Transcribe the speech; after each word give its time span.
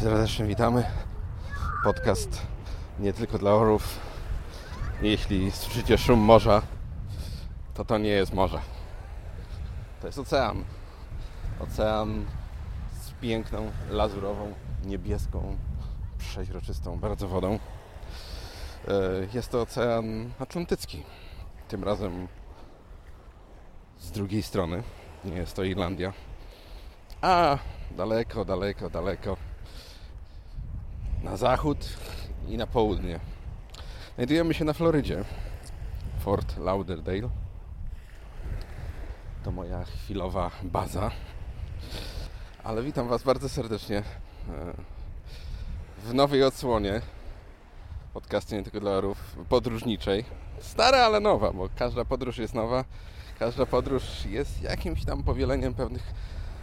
Serdecznie 0.00 0.44
witamy. 0.46 0.84
Podcast 1.84 2.42
nie 2.98 3.12
tylko 3.12 3.38
dla 3.38 3.50
orów. 3.54 3.98
Jeśli 5.02 5.50
słyszycie 5.50 5.98
szum 5.98 6.18
morza, 6.20 6.62
to 7.74 7.84
to 7.84 7.98
nie 7.98 8.08
jest 8.08 8.32
morze. 8.32 8.58
To 10.00 10.06
jest 10.06 10.18
ocean. 10.18 10.64
Ocean 11.60 12.24
z 13.00 13.10
piękną, 13.10 13.70
lazurową, 13.90 14.54
niebieską, 14.84 15.56
przeźroczystą 16.18 16.98
bardzo 16.98 17.28
wodą. 17.28 17.58
E, 18.88 18.92
Jest 19.34 19.50
to 19.50 19.60
ocean 19.60 20.30
atlantycki. 20.38 21.02
Tym 21.68 21.84
razem 21.84 22.28
z 23.98 24.10
drugiej 24.10 24.42
strony. 24.42 24.82
Nie 25.24 25.36
jest 25.36 25.56
to 25.56 25.64
Irlandia. 25.64 26.12
A 27.22 27.58
daleko, 27.90 28.44
daleko, 28.44 28.90
daleko 28.90 29.36
na 31.22 31.36
zachód 31.36 31.78
i 32.48 32.56
na 32.56 32.66
południe. 32.66 33.20
Znajdujemy 34.14 34.54
się 34.54 34.64
na 34.64 34.72
Florydzie. 34.72 35.24
Fort 36.18 36.58
Lauderdale. 36.58 37.28
To 39.44 39.52
moja 39.52 39.84
chwilowa 39.84 40.50
baza. 40.62 41.10
Ale 42.64 42.82
witam 42.82 43.08
Was 43.08 43.22
bardzo 43.22 43.48
serdecznie 43.48 43.98
e, 43.98 44.02
w 46.04 46.14
nowej 46.14 46.44
odsłonie 46.44 47.00
podcastu 48.16 48.54
nie 48.54 48.62
tylko 48.62 48.80
dla 48.80 48.90
orów 48.90 49.36
podróżniczej. 49.48 50.24
Stara, 50.60 50.98
ale 50.98 51.20
nowa, 51.20 51.52
bo 51.52 51.68
każda 51.76 52.04
podróż 52.04 52.38
jest 52.38 52.54
nowa. 52.54 52.84
Każda 53.38 53.66
podróż 53.66 54.26
jest 54.26 54.62
jakimś 54.62 55.04
tam 55.04 55.22
powieleniem 55.22 55.74
pewnych 55.74 56.02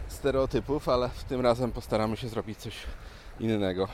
stereotypów, 0.08 0.88
ale 0.88 1.08
w 1.08 1.24
tym 1.24 1.40
razem 1.40 1.72
postaramy 1.72 2.16
się 2.16 2.28
zrobić 2.28 2.58
coś 2.58 2.76
innego. 3.40 3.88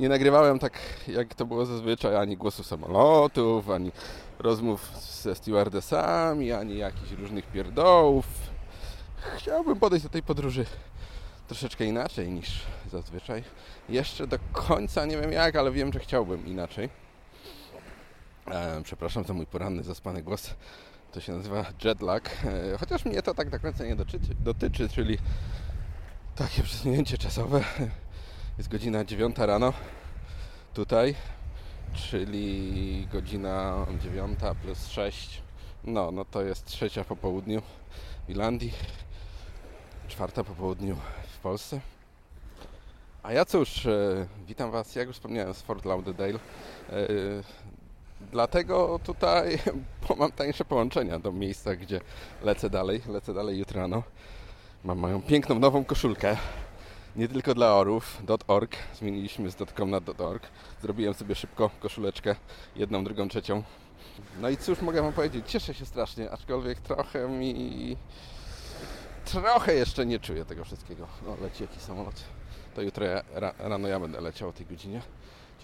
Nie 0.00 0.08
nagrywałem 0.08 0.58
tak, 0.58 0.78
jak 1.08 1.34
to 1.34 1.46
było 1.46 1.66
zazwyczaj, 1.66 2.16
ani 2.16 2.36
głosu 2.36 2.64
samolotów, 2.64 3.70
ani 3.70 3.92
rozmów 4.38 4.90
ze 5.22 5.34
stewardessami, 5.34 6.52
ani 6.52 6.78
jakichś 6.78 7.10
różnych 7.10 7.46
pierdołów. 7.46 8.26
Chciałbym 9.36 9.78
podejść 9.78 10.02
do 10.02 10.08
tej 10.08 10.22
podróży 10.22 10.66
troszeczkę 11.48 11.84
inaczej 11.84 12.28
niż 12.28 12.62
zazwyczaj. 12.90 13.44
Jeszcze 13.88 14.26
do 14.26 14.38
końca 14.52 15.06
nie 15.06 15.16
wiem 15.16 15.32
jak, 15.32 15.56
ale 15.56 15.70
wiem, 15.70 15.92
że 15.92 16.00
chciałbym 16.00 16.46
inaczej. 16.46 16.88
E, 18.50 18.80
przepraszam 18.84 19.24
za 19.24 19.34
mój 19.34 19.46
poranny, 19.46 19.82
zaspany 19.82 20.22
głos. 20.22 20.54
To 21.12 21.20
się 21.20 21.32
nazywa 21.32 21.64
jetlag. 21.84 22.30
E, 22.44 22.78
chociaż 22.78 23.04
mnie 23.04 23.22
to 23.22 23.34
tak 23.34 23.50
do 23.50 23.60
końca 23.60 23.84
nie 23.84 23.96
dotyczy, 23.96 24.34
dotyczy 24.40 24.88
czyli 24.88 25.18
takie 26.36 26.62
przesunięcie 26.62 27.18
czasowe. 27.18 27.64
Jest 28.60 28.70
godzina 28.70 29.04
9 29.04 29.38
rano 29.38 29.72
tutaj, 30.74 31.14
czyli 31.94 33.08
godzina 33.12 33.86
9 34.02 34.38
plus 34.62 34.88
6. 34.88 35.42
No, 35.84 36.10
no 36.10 36.24
to 36.24 36.42
jest 36.42 36.64
trzecia 36.64 37.04
po 37.04 37.16
południu 37.16 37.62
w 38.26 38.30
Irlandii, 38.30 38.72
czwarta 40.08 40.44
po 40.44 40.54
południu 40.54 40.96
w 41.36 41.38
Polsce. 41.38 41.80
A 43.22 43.32
ja 43.32 43.44
cóż, 43.44 43.86
e, 43.86 44.26
witam 44.46 44.70
Was, 44.70 44.94
jak 44.94 45.06
już 45.06 45.16
wspomniałem, 45.16 45.54
z 45.54 45.62
Fort 45.62 45.84
Lauderdale. 45.84 46.38
E, 46.90 47.06
Dlatego 48.32 49.00
tutaj, 49.04 49.58
bo 50.08 50.16
mam 50.16 50.32
tańsze 50.32 50.64
połączenia 50.64 51.18
do 51.18 51.32
miejsca, 51.32 51.76
gdzie 51.76 52.00
lecę 52.42 52.70
dalej. 52.70 53.02
Lecę 53.08 53.34
dalej 53.34 53.58
jutro 53.58 53.80
rano. 53.80 54.02
Mam 54.84 54.98
moją 54.98 55.22
piękną 55.22 55.58
nową 55.58 55.84
koszulkę. 55.84 56.36
Nie 57.16 57.28
tylko 57.28 57.54
dla 57.54 57.74
orów. 57.74 58.22
.org. 58.46 58.76
Zmieniliśmy 58.94 59.50
z 59.50 59.56
.com 59.76 59.90
na 59.90 60.00
.org. 60.18 60.48
Zrobiłem 60.82 61.14
sobie 61.14 61.34
szybko 61.34 61.70
koszuleczkę. 61.80 62.36
Jedną, 62.76 63.04
drugą, 63.04 63.28
trzecią. 63.28 63.62
No 64.40 64.48
i 64.48 64.56
cóż 64.56 64.80
mogę 64.80 65.02
Wam 65.02 65.12
powiedzieć? 65.12 65.50
Cieszę 65.50 65.74
się 65.74 65.86
strasznie, 65.86 66.30
aczkolwiek 66.30 66.80
trochę 66.80 67.28
mi... 67.28 67.96
Trochę 69.24 69.74
jeszcze 69.74 70.06
nie 70.06 70.18
czuję 70.18 70.44
tego 70.44 70.64
wszystkiego. 70.64 71.06
No, 71.26 71.36
leci 71.42 71.62
jakiś 71.62 71.82
samolot. 71.82 72.24
To 72.74 72.82
jutro 72.82 73.04
ja, 73.04 73.22
ra, 73.34 73.54
rano 73.58 73.88
ja 73.88 74.00
będę 74.00 74.20
leciał 74.20 74.48
o 74.48 74.52
tej 74.52 74.66
godzinie. 74.66 75.02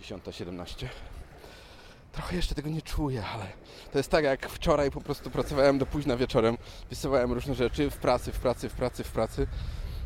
10.17 0.02 0.86
trochę 2.16 2.36
jeszcze 2.36 2.54
tego 2.54 2.68
nie 2.68 2.82
czuję, 2.82 3.24
ale 3.34 3.46
to 3.92 3.98
jest 3.98 4.10
tak 4.10 4.24
jak 4.24 4.48
wczoraj 4.48 4.90
po 4.90 5.00
prostu 5.00 5.30
pracowałem 5.30 5.78
do 5.78 5.86
późna 5.86 6.16
wieczorem, 6.16 6.58
wysyłałem 6.90 7.32
różne 7.32 7.54
rzeczy 7.54 7.90
w 7.90 7.96
pracy, 7.96 8.32
w 8.32 8.38
pracy, 8.38 8.68
w 8.68 8.72
pracy, 8.72 9.04
w 9.04 9.10
pracy, 9.10 9.46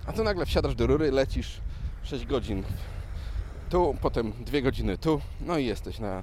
a 0.07 0.13
tu 0.13 0.25
nagle 0.25 0.47
wsiadasz 0.47 0.75
do 0.75 0.87
rury, 0.87 1.11
lecisz 1.11 1.61
6 2.03 2.27
godzin 2.27 2.65
tu, 3.71 3.97
potem 4.01 4.33
2 4.41 4.61
godziny 4.61 4.99
tu, 4.99 5.21
no 5.41 5.59
i 5.59 5.67
jesteś 5.67 5.99
na 5.99 6.23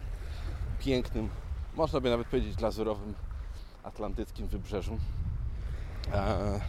pięknym, 0.79 1.29
można 1.75 1.99
by 1.99 2.09
nawet 2.09 2.27
powiedzieć 2.27 2.59
lazurowym, 2.59 3.13
atlantyckim 3.83 4.47
wybrzeżu. 4.47 4.97
Eee, 6.13 6.61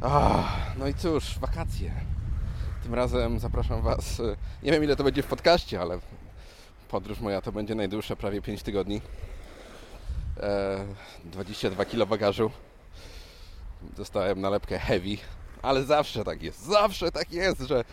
ah, 0.00 0.56
no 0.78 0.86
i 0.86 0.94
cóż, 0.94 1.38
wakacje. 1.38 1.92
Tym 2.82 2.94
razem 2.94 3.38
zapraszam 3.38 3.82
Was, 3.82 4.20
e, 4.20 4.36
nie 4.62 4.72
wiem 4.72 4.84
ile 4.84 4.96
to 4.96 5.04
będzie 5.04 5.22
w 5.22 5.26
podcaście, 5.26 5.80
ale 5.80 5.98
podróż 6.88 7.20
moja 7.20 7.40
to 7.40 7.52
będzie 7.52 7.74
najdłuższa, 7.74 8.16
prawie 8.16 8.42
5 8.42 8.62
tygodni. 8.62 9.00
E, 10.40 10.84
22 11.24 11.84
kg 11.84 12.06
bagażu. 12.06 12.50
Dostałem 13.96 14.40
nalepkę 14.40 14.78
heavy, 14.78 15.16
ale 15.62 15.84
zawsze 15.84 16.24
tak 16.24 16.42
jest. 16.42 16.66
Zawsze 16.66 17.12
tak 17.12 17.32
jest, 17.32 17.60
że 17.60 17.84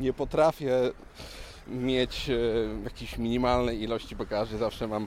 nie 0.00 0.12
potrafię 0.12 0.92
mieć 1.66 2.30
e, 2.30 2.34
jakiejś 2.84 3.18
minimalnej 3.18 3.82
ilości 3.82 4.16
bagaży. 4.16 4.58
Zawsze 4.58 4.88
mam 4.88 5.02
e, 5.02 5.06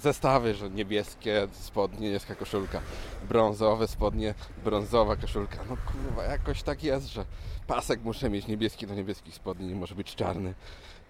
zestawy, 0.00 0.54
że 0.54 0.70
niebieskie 0.70 1.48
spodnie, 1.52 2.06
niebieska 2.06 2.34
koszulka, 2.34 2.80
brązowe 3.28 3.88
spodnie, 3.88 4.34
brązowa 4.64 5.16
koszulka. 5.16 5.58
No 5.70 5.76
kurwa, 5.92 6.24
jakoś 6.24 6.62
tak 6.62 6.84
jest, 6.84 7.06
że 7.06 7.24
pasek 7.66 8.02
muszę 8.02 8.30
mieć 8.30 8.46
niebieski 8.46 8.86
do 8.86 8.94
niebieskich 8.94 9.34
spodni, 9.34 9.66
nie 9.66 9.74
może 9.74 9.94
być 9.94 10.14
czarny. 10.14 10.54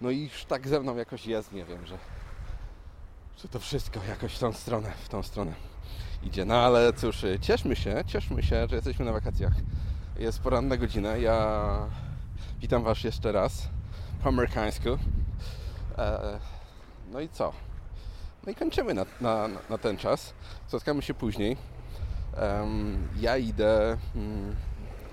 No 0.01 0.09
i 0.09 0.23
już 0.23 0.45
tak 0.45 0.67
ze 0.67 0.79
mną 0.79 0.95
jakoś 0.95 1.25
jest, 1.25 1.53
nie 1.53 1.65
wiem, 1.65 1.85
że, 1.85 1.97
że 3.37 3.47
to 3.47 3.59
wszystko 3.59 3.99
jakoś 4.09 4.33
w 4.33 4.39
tą 4.39 4.53
stronę, 4.53 4.91
w 5.03 5.09
tą 5.09 5.23
stronę 5.23 5.53
idzie. 6.23 6.45
No 6.45 6.55
ale 6.55 6.93
cóż, 6.93 7.25
cieszmy 7.41 7.75
się, 7.75 8.03
cieszmy 8.07 8.43
się, 8.43 8.67
że 8.69 8.75
jesteśmy 8.75 9.05
na 9.05 9.11
wakacjach. 9.11 9.53
Jest 10.19 10.39
poranna 10.39 10.77
godzina, 10.77 11.17
ja 11.17 11.59
witam 12.59 12.83
Was 12.83 13.03
jeszcze 13.03 13.31
raz 13.31 13.69
po 14.23 14.29
amerykańsku. 14.29 14.89
E, 15.97 16.39
no 17.11 17.19
i 17.19 17.29
co? 17.29 17.53
No 18.45 18.51
i 18.51 18.55
kończymy 18.55 18.93
na, 18.93 19.05
na, 19.21 19.49
na 19.69 19.77
ten 19.77 19.97
czas. 19.97 20.33
Spotkamy 20.67 21.01
się 21.01 21.13
później. 21.13 21.57
Ja 23.19 23.37
idę, 23.37 23.97
um, 24.15 24.55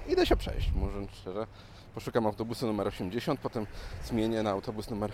idę 0.09 0.27
się 0.27 0.37
przejść, 0.37 0.73
mówiąc 0.73 1.11
szczerze. 1.11 1.47
Poszukam 1.95 2.27
autobusu 2.27 2.67
numer 2.67 2.89
80, 2.89 3.41
potem 3.41 3.67
zmienię 4.05 4.43
na 4.43 4.51
autobus 4.51 4.91
numer 4.91 5.13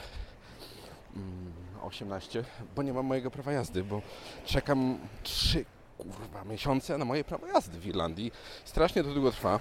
18, 1.82 2.44
bo 2.76 2.82
nie 2.82 2.92
mam 2.92 3.06
mojego 3.06 3.30
prawa 3.30 3.52
jazdy, 3.52 3.84
bo 3.84 4.02
czekam 4.44 4.98
3 5.22 5.64
kurwa 6.04 6.44
miesiące 6.44 6.98
na 6.98 7.04
moje 7.04 7.24
prawo 7.24 7.46
jazdy 7.46 7.78
w 7.78 7.86
Irlandii. 7.86 8.32
Strasznie 8.64 9.04
to 9.04 9.14
długo 9.14 9.30
trwa. 9.30 9.60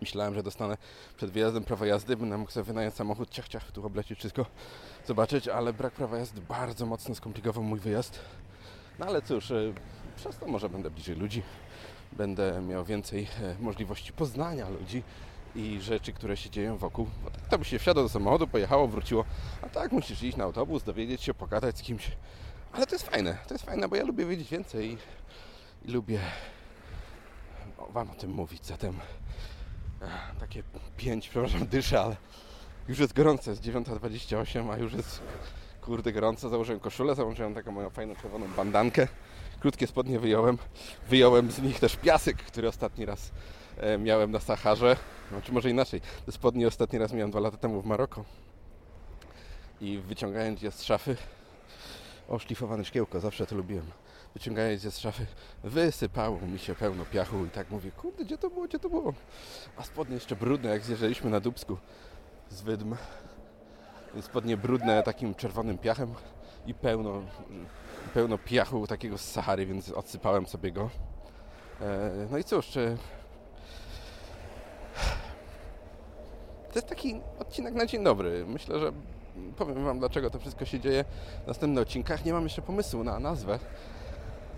Myślałem, 0.00 0.34
że 0.34 0.42
dostanę 0.42 0.76
przed 1.16 1.30
wyjazdem 1.30 1.64
prawo 1.64 1.84
jazdy, 1.84 2.16
będę 2.16 2.38
mógł 2.38 2.50
sobie 2.50 2.64
wynająć 2.64 2.94
samochód, 2.94 3.30
ciach, 3.30 3.48
ciach, 3.48 3.72
tu 3.72 3.86
oblecieć 3.86 4.18
wszystko, 4.18 4.46
zobaczyć, 5.06 5.48
ale 5.48 5.72
brak 5.72 5.92
prawa 5.92 6.18
jazdy 6.18 6.40
bardzo 6.40 6.86
mocno 6.86 7.14
skomplikował 7.14 7.64
mój 7.64 7.80
wyjazd. 7.80 8.18
No 8.98 9.06
ale 9.06 9.22
cóż, 9.22 9.50
e, 9.50 9.72
przez 10.16 10.38
to 10.38 10.46
może 10.46 10.68
będę 10.68 10.90
bliżej 10.90 11.16
ludzi, 11.16 11.42
będę 12.12 12.60
miał 12.60 12.84
więcej 12.84 13.28
e, 13.42 13.56
możliwości 13.60 14.12
poznania 14.12 14.68
ludzi 14.68 15.02
i 15.54 15.80
rzeczy, 15.80 16.12
które 16.12 16.36
się 16.36 16.50
dzieją 16.50 16.76
wokół. 16.76 17.06
Bo 17.24 17.30
tak 17.30 17.48
to 17.48 17.58
by 17.58 17.64
się 17.64 17.78
wsiadło 17.78 18.02
do 18.02 18.08
samochodu, 18.08 18.46
pojechało, 18.46 18.88
wróciło, 18.88 19.24
a 19.62 19.68
tak 19.68 19.92
musisz 19.92 20.22
iść 20.22 20.36
na 20.36 20.44
autobus, 20.44 20.82
dowiedzieć 20.82 21.22
się, 21.22 21.34
pogadać 21.34 21.78
z 21.78 21.82
kimś. 21.82 22.10
Ale 22.72 22.86
to 22.86 22.94
jest 22.94 23.06
fajne, 23.06 23.38
to 23.48 23.54
jest 23.54 23.64
fajne, 23.64 23.88
bo 23.88 23.96
ja 23.96 24.04
lubię 24.04 24.26
wiedzieć 24.26 24.50
więcej 24.50 24.92
i, 24.92 24.98
i 25.88 25.92
lubię 25.92 26.20
Wam 27.88 28.10
o 28.10 28.14
tym 28.14 28.30
mówić, 28.30 28.66
zatem 28.66 28.94
Ech, 30.02 30.40
takie 30.40 30.62
pięć, 30.96 31.28
przepraszam, 31.28 31.66
dyszę, 31.66 32.00
ale 32.00 32.16
już 32.88 32.98
jest 32.98 33.12
gorąco, 33.12 33.50
jest 33.50 33.62
9.28, 33.62 34.72
a 34.72 34.76
już 34.76 34.92
jest 34.92 35.20
kurde 35.80 36.12
gorąco. 36.12 36.48
Założyłem 36.48 36.80
koszulę, 36.80 37.14
założyłem 37.14 37.54
taką 37.54 37.72
moją 37.72 37.90
fajną 37.90 38.16
czerwoną 38.16 38.48
bandankę. 38.48 39.08
Krótkie 39.60 39.86
spodnie 39.86 40.18
wyjąłem. 40.18 40.58
Wyjąłem 41.08 41.50
z 41.50 41.62
nich 41.62 41.80
też 41.80 41.96
piasek, 41.96 42.36
który 42.36 42.68
ostatni 42.68 43.06
raz 43.06 43.30
e, 43.76 43.98
miałem 43.98 44.30
na 44.30 44.40
Saharze. 44.40 44.96
Znaczy 45.30 45.52
może 45.52 45.70
inaczej. 45.70 46.00
Te 46.26 46.32
spodnie 46.32 46.66
ostatni 46.66 46.98
raz 46.98 47.12
miałem 47.12 47.30
dwa 47.30 47.40
lata 47.40 47.56
temu 47.56 47.82
w 47.82 47.86
Maroko. 47.86 48.24
I 49.80 49.98
wyciągając 49.98 50.62
je 50.62 50.70
z 50.70 50.82
szafy, 50.82 51.16
o, 52.28 52.38
szlifowane 52.38 52.84
szkiełko, 52.84 53.20
zawsze 53.20 53.46
to 53.46 53.56
lubiłem. 53.56 53.86
wyciągając 54.34 54.84
je 54.84 54.90
z 54.90 54.98
szafy, 54.98 55.26
wysypało 55.64 56.40
mi 56.40 56.58
się 56.58 56.74
pełno 56.74 57.04
piachu 57.04 57.44
i 57.44 57.50
tak 57.50 57.70
mówię, 57.70 57.90
kurde, 57.90 58.24
gdzie 58.24 58.38
to 58.38 58.50
było, 58.50 58.64
gdzie 58.64 58.78
to 58.78 58.88
było? 58.88 59.14
A 59.76 59.82
spodnie 59.82 60.14
jeszcze 60.14 60.36
brudne, 60.36 60.70
jak 60.70 60.82
zjeżdżaliśmy 60.82 61.30
na 61.30 61.40
Dubsku 61.40 61.76
z 62.50 62.62
Wydm. 62.62 62.96
Spodnie 64.20 64.56
brudne 64.56 65.02
takim 65.02 65.34
czerwonym 65.34 65.78
piachem 65.78 66.14
i 66.66 66.74
pełno, 66.74 67.22
pełno 68.14 68.38
piachu 68.38 68.86
takiego 68.86 69.18
z 69.18 69.24
Sahary, 69.24 69.66
więc 69.66 69.90
odsypałem 69.90 70.46
sobie 70.46 70.72
go. 70.72 70.90
E, 71.80 72.10
no 72.30 72.38
i 72.38 72.44
cóż, 72.44 72.66
czy... 72.66 72.96
To 76.68 76.78
jest 76.78 76.88
taki 76.88 77.20
odcinek 77.38 77.74
na 77.74 77.86
dzień 77.86 78.04
dobry. 78.04 78.46
Myślę, 78.46 78.78
że 78.78 78.92
powiem 79.56 79.84
Wam, 79.84 79.98
dlaczego 79.98 80.30
to 80.30 80.38
wszystko 80.38 80.64
się 80.64 80.80
dzieje 80.80 81.04
w 81.44 81.46
następnych 81.46 81.82
odcinkach. 81.82 82.24
Nie 82.24 82.32
mam 82.32 82.44
jeszcze 82.44 82.62
pomysłu 82.62 83.04
na 83.04 83.20
nazwę 83.20 83.58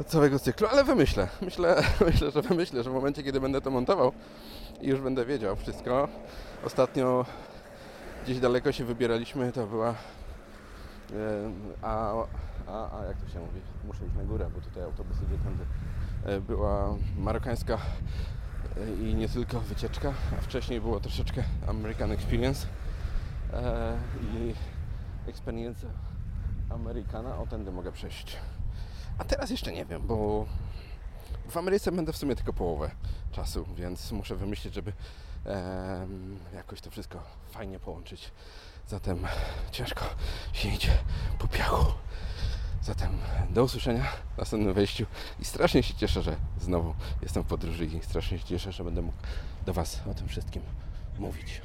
całego 0.07 0.39
cyklu, 0.39 0.67
ale 0.71 0.85
wymyślę. 0.85 1.29
Myślę, 1.43 1.83
myślę, 2.07 2.31
że 2.31 2.43
wymyślę, 2.43 2.83
że 2.83 2.91
w 2.91 2.93
momencie, 2.93 3.23
kiedy 3.23 3.41
będę 3.41 3.61
to 3.61 3.71
montował 3.71 4.13
i 4.81 4.89
już 4.89 5.01
będę 5.01 5.25
wiedział 5.25 5.57
wszystko. 5.57 6.09
Ostatnio 6.65 7.25
gdzieś 8.25 8.41
daleko 8.41 8.73
się 8.73 8.85
wybieraliśmy, 8.85 9.53
to 9.53 9.67
była 9.67 9.95
a, 11.83 12.13
a, 12.67 13.01
a 13.01 13.05
jak 13.05 13.17
to 13.17 13.29
się 13.29 13.41
mówi? 13.41 13.61
Muszę 13.85 14.07
iść 14.07 14.17
na 14.17 14.25
górę, 14.25 14.51
bo 14.55 14.61
tutaj 14.61 14.83
autobus 14.83 15.17
idzie 15.17 15.45
tędy. 15.45 15.65
E, 16.25 16.41
była 16.41 16.95
marokańska 17.17 17.79
e, 18.77 19.05
i 19.05 19.15
nie 19.15 19.29
tylko 19.29 19.61
wycieczka, 19.61 20.13
a 20.39 20.43
wcześniej 20.43 20.81
było 20.81 21.01
troszeczkę 21.01 21.43
American 21.67 22.13
Experience 22.13 22.67
e, 23.53 23.99
i 24.23 24.55
Experience 25.31 25.87
Americana. 26.71 27.39
O, 27.39 27.47
tędy 27.47 27.73
mogę 27.73 27.93
przejść. 27.93 28.37
A 29.19 29.25
teraz 29.25 29.51
jeszcze 29.51 29.73
nie 29.73 29.85
wiem, 29.85 30.07
bo 30.07 30.47
w 31.49 31.57
Ameryce 31.57 31.93
będę 31.93 32.13
w 32.13 32.17
sumie 32.17 32.37
tylko 32.37 32.53
połowę 32.53 32.91
czasu, 33.33 33.67
więc 33.77 34.13
muszę 34.13 34.37
wymyślić, 34.37 34.75
żeby 34.75 34.93
jakoś 36.55 36.81
to 36.81 36.91
wszystko 36.91 37.23
fajnie 37.51 37.79
połączyć. 37.79 38.33
Zatem 38.87 39.19
ciężko 39.71 40.05
się 40.53 40.69
idzie 40.69 40.91
po 41.39 41.49
piachu. 41.49 41.93
Zatem 42.83 43.19
do 43.51 43.65
usłyszenia 43.65 44.05
w 44.35 44.39
następnym 44.39 44.75
wejściu 44.75 45.07
i 45.41 45.45
strasznie 45.45 45.83
się 45.83 45.95
cieszę, 45.95 46.23
że 46.23 46.37
znowu 46.61 46.95
jestem 47.23 47.43
w 47.43 47.47
podróży 47.47 47.87
i 47.87 48.03
strasznie 48.03 48.39
się 48.39 48.45
cieszę, 48.45 48.73
że 48.73 48.85
będę 48.85 49.03
mógł 49.03 49.19
do 49.67 49.73
Was 49.73 50.01
o 50.11 50.15
tym 50.15 50.29
wszystkim 50.29 50.63
mówić. 51.19 51.63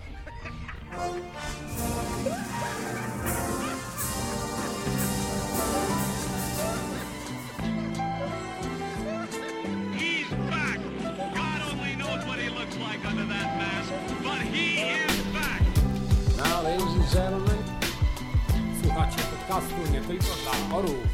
Podcastu 19.74 19.94
nie 19.94 20.02
tylko 20.02 20.36
dla 20.44 20.78
orłów. 20.78 21.08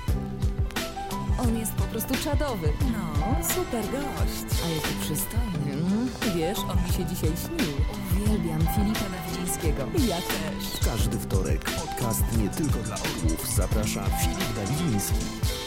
On 1.40 1.58
jest 1.58 1.72
po 1.74 1.84
prostu 1.84 2.14
czadowy. 2.24 2.74
No, 2.82 3.48
super 3.56 3.86
gość. 3.92 4.62
A 4.66 4.70
jaki 4.70 4.96
przystojny. 5.02 5.74
Mm, 5.74 6.10
wiesz, 6.36 6.58
on 6.60 6.78
mi 6.84 6.94
się 6.94 7.06
dzisiaj 7.06 7.30
śnił. 7.46 7.74
Uwielbiam 8.12 8.60
Filipa 8.60 9.06
Dawidzińskiego. 9.10 9.84
Ja 10.08 10.16
też. 10.16 10.86
Każdy 10.86 11.18
wtorek 11.18 11.66
podcast 11.66 12.24
nie 12.38 12.50
tylko 12.50 12.80
dla 12.80 12.96
orłów 12.96 13.56
zaprasza 13.56 14.04
Filip 14.04 14.56
Dawidziński. 14.56 15.59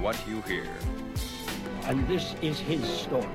What 0.00 0.16
you 0.26 0.40
hear. 0.42 0.66
And 1.84 2.06
this 2.08 2.34
is 2.40 2.58
his 2.58 2.84
story. 2.84 3.26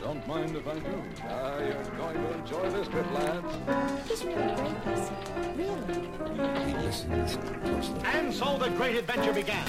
Don't 0.00 0.26
mind 0.26 0.56
if 0.56 0.66
I 0.66 0.78
do. 0.78 1.02
I'm 1.28 1.96
going 1.96 2.16
to 2.16 2.34
enjoy 2.34 2.70
this 2.70 2.88
bit, 2.88 3.12
lads. 3.12 4.08
He's 4.08 4.24
really 4.24 4.54
great, 4.54 4.84
this. 4.84 5.10
Really. 5.56 6.66
He 6.66 6.74
listens 6.74 7.36
closely. 7.64 8.00
And 8.04 8.32
so 8.32 8.56
the 8.56 8.70
great 8.70 8.96
adventure 8.96 9.32
began. 9.32 9.66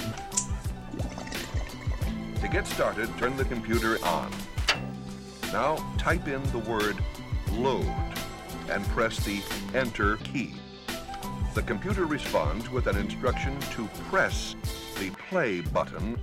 To 2.40 2.48
get 2.48 2.68
started, 2.68 3.10
turn 3.18 3.36
the 3.36 3.46
computer 3.46 3.98
on. 4.06 4.32
Now 5.52 5.76
type 5.98 6.28
in 6.28 6.44
the 6.52 6.60
word 6.60 6.98
load 7.54 7.92
and 8.70 8.86
press 8.88 9.18
the 9.26 9.42
enter 9.74 10.18
key. 10.18 10.54
The 11.54 11.64
computer 11.64 12.06
responds 12.06 12.70
with 12.70 12.88
an 12.88 12.98
instruction 12.98 13.60
to 13.76 13.88
press 14.10 14.56
the 15.02 15.12
play 15.30 15.64
button. 15.64 16.16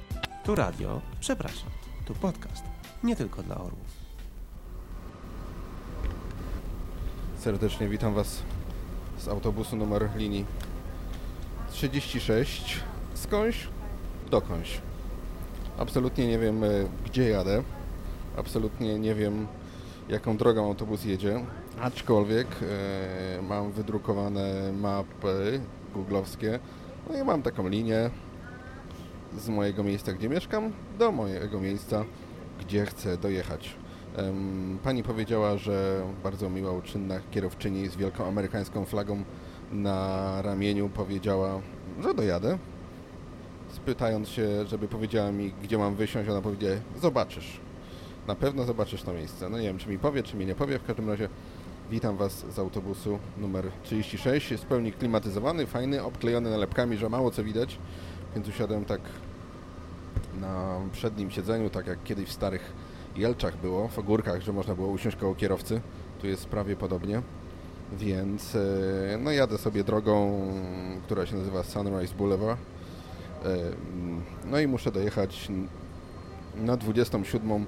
Tu 0.44 0.54
radio, 0.54 1.00
przepraszam, 1.20 1.70
tu 2.04 2.14
podcast, 2.14 2.64
nie 3.04 3.16
tylko 3.16 3.42
dla 3.42 3.56
orłów. 3.56 3.98
Serdecznie 7.38 7.88
witam 7.88 8.14
Was 8.14 8.42
z 9.18 9.28
autobusu 9.28 9.76
numer 9.76 10.08
linii 10.16 10.44
36. 11.70 12.80
Skądś? 13.14 13.68
Dokądś. 14.30 14.80
Absolutnie 15.78 16.26
nie 16.26 16.38
wiem, 16.38 16.64
e, 16.64 16.68
gdzie 17.06 17.28
jadę. 17.28 17.62
Absolutnie 18.36 18.98
nie 18.98 19.14
wiem, 19.14 19.46
jaką 20.08 20.36
drogą 20.36 20.66
autobus 20.66 21.04
jedzie. 21.04 21.44
Aczkolwiek 21.80 22.46
e, 22.62 23.42
mam 23.42 23.72
wydrukowane 23.72 24.72
mapy 24.72 25.60
googlowskie. 25.94 26.58
No 27.10 27.18
i 27.18 27.24
mam 27.24 27.42
taką 27.42 27.68
linię 27.68 28.10
z 29.36 29.48
mojego 29.48 29.84
miejsca, 29.84 30.12
gdzie 30.12 30.28
mieszkam, 30.28 30.72
do 30.98 31.12
mojego 31.12 31.60
miejsca, 31.60 32.04
gdzie 32.60 32.86
chcę 32.86 33.16
dojechać. 33.16 33.76
Pani 34.84 35.02
powiedziała, 35.02 35.56
że 35.56 36.02
bardzo 36.24 36.50
miła, 36.50 36.72
uczynna 36.72 37.20
kierowczyni 37.30 37.88
z 37.88 37.96
wielką 37.96 38.26
amerykańską 38.26 38.84
flagą 38.84 39.24
na 39.72 40.42
ramieniu 40.42 40.88
powiedziała, 40.88 41.60
że 42.02 42.14
dojadę. 42.14 42.58
Spytając 43.72 44.28
się, 44.28 44.66
żeby 44.66 44.88
powiedziała 44.88 45.32
mi, 45.32 45.52
gdzie 45.62 45.78
mam 45.78 45.94
wysiąść, 45.94 46.30
ona 46.30 46.40
powiedziała, 46.40 46.74
zobaczysz. 47.02 47.60
Na 48.26 48.34
pewno 48.34 48.64
zobaczysz 48.64 49.02
to 49.02 49.12
miejsce. 49.12 49.48
No 49.48 49.58
nie 49.58 49.64
wiem, 49.64 49.78
czy 49.78 49.88
mi 49.88 49.98
powie, 49.98 50.22
czy 50.22 50.36
mi 50.36 50.46
nie 50.46 50.54
powie. 50.54 50.78
W 50.78 50.84
każdym 50.84 51.10
razie 51.10 51.28
witam 51.90 52.16
Was 52.16 52.44
z 52.54 52.58
autobusu 52.58 53.18
numer 53.38 53.70
36. 53.82 54.50
Jest 54.50 54.64
w 54.64 54.66
pełni 54.66 54.92
klimatyzowany, 54.92 55.66
fajny, 55.66 56.02
obklejony 56.02 56.50
nalepkami, 56.50 56.96
że 56.96 57.08
mało 57.08 57.30
co 57.30 57.44
widać. 57.44 57.78
Więc 58.34 58.48
usiadłem 58.48 58.84
tak 58.84 59.00
na 60.40 60.80
przednim 60.92 61.30
siedzeniu, 61.30 61.70
tak 61.70 61.86
jak 61.86 62.02
kiedyś 62.04 62.28
w 62.28 62.32
starych 62.32 62.72
Jelczach 63.16 63.56
było, 63.56 63.88
w 63.88 63.98
Ogórkach, 63.98 64.42
że 64.42 64.52
można 64.52 64.74
było 64.74 64.88
usiąść 64.88 65.16
koło 65.16 65.34
kierowcy. 65.34 65.80
Tu 66.20 66.26
jest 66.26 66.46
prawie 66.46 66.76
podobnie. 66.76 67.22
Więc 67.92 68.54
e, 68.54 68.58
no 69.18 69.30
jadę 69.30 69.58
sobie 69.58 69.84
drogą, 69.84 70.40
która 71.04 71.26
się 71.26 71.36
nazywa 71.36 71.62
Sunrise 71.62 72.14
Boulevard. 72.14 72.60
E, 73.44 73.56
No 74.44 74.60
i 74.60 74.66
muszę 74.66 74.92
dojechać 74.92 75.48
na 76.56 76.76
27 76.76 77.52
e, 77.52 77.66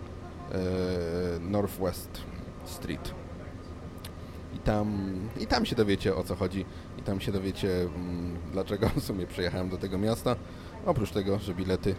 Northwest 1.41 2.21
Street. 2.65 3.20
I 4.55 4.59
tam, 4.59 5.11
I 5.41 5.47
tam 5.47 5.67
się 5.67 5.77
dowiecie 5.77 6.17
o 6.17 6.25
co 6.25 6.37
chodzi 6.37 6.65
i 6.99 7.03
tam 7.03 7.21
się 7.21 7.33
dowiecie 7.33 7.83
mm, 7.83 8.37
dlaczego 8.53 8.89
w 8.97 9.05
sumie 9.05 9.27
przyjechałem 9.27 9.69
do 9.69 9.79
tego 9.79 9.99
miasta. 9.99 10.37
Oprócz 10.87 11.11
tego, 11.11 11.39
że 11.39 11.55
bilety 11.55 11.95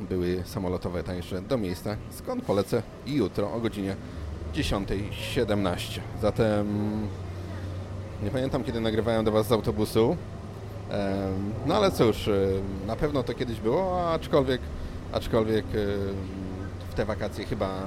były 0.00 0.42
samolotowe 0.44 1.02
tańsze 1.02 1.42
do 1.42 1.58
miejsca, 1.58 1.96
skąd 2.10 2.44
polecę 2.44 2.82
jutro 3.06 3.52
o 3.52 3.60
godzinie 3.60 3.96
10.17. 4.54 6.00
Zatem 6.22 6.66
nie 8.22 8.30
pamiętam 8.30 8.64
kiedy 8.64 8.80
nagrywałem 8.80 9.24
do 9.24 9.32
Was 9.32 9.46
z 9.46 9.52
autobusu. 9.52 10.16
No 11.66 11.74
ale 11.74 11.90
cóż, 11.90 12.30
na 12.86 12.96
pewno 12.96 13.22
to 13.22 13.34
kiedyś 13.34 13.60
było, 13.60 14.10
aczkolwiek, 14.12 14.60
aczkolwiek 15.12 15.64
w 16.90 16.94
te 16.94 17.04
wakacje 17.04 17.44
chyba 17.44 17.80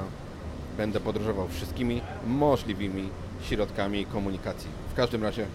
będę 0.77 0.99
podróżował 0.99 1.47
wszystkimi 1.47 2.01
możliwymi 2.27 3.09
środkami 3.41 4.05
komunikacji. 4.05 4.69
W 4.91 4.93
każdym 4.95 5.23
razie 5.23 5.45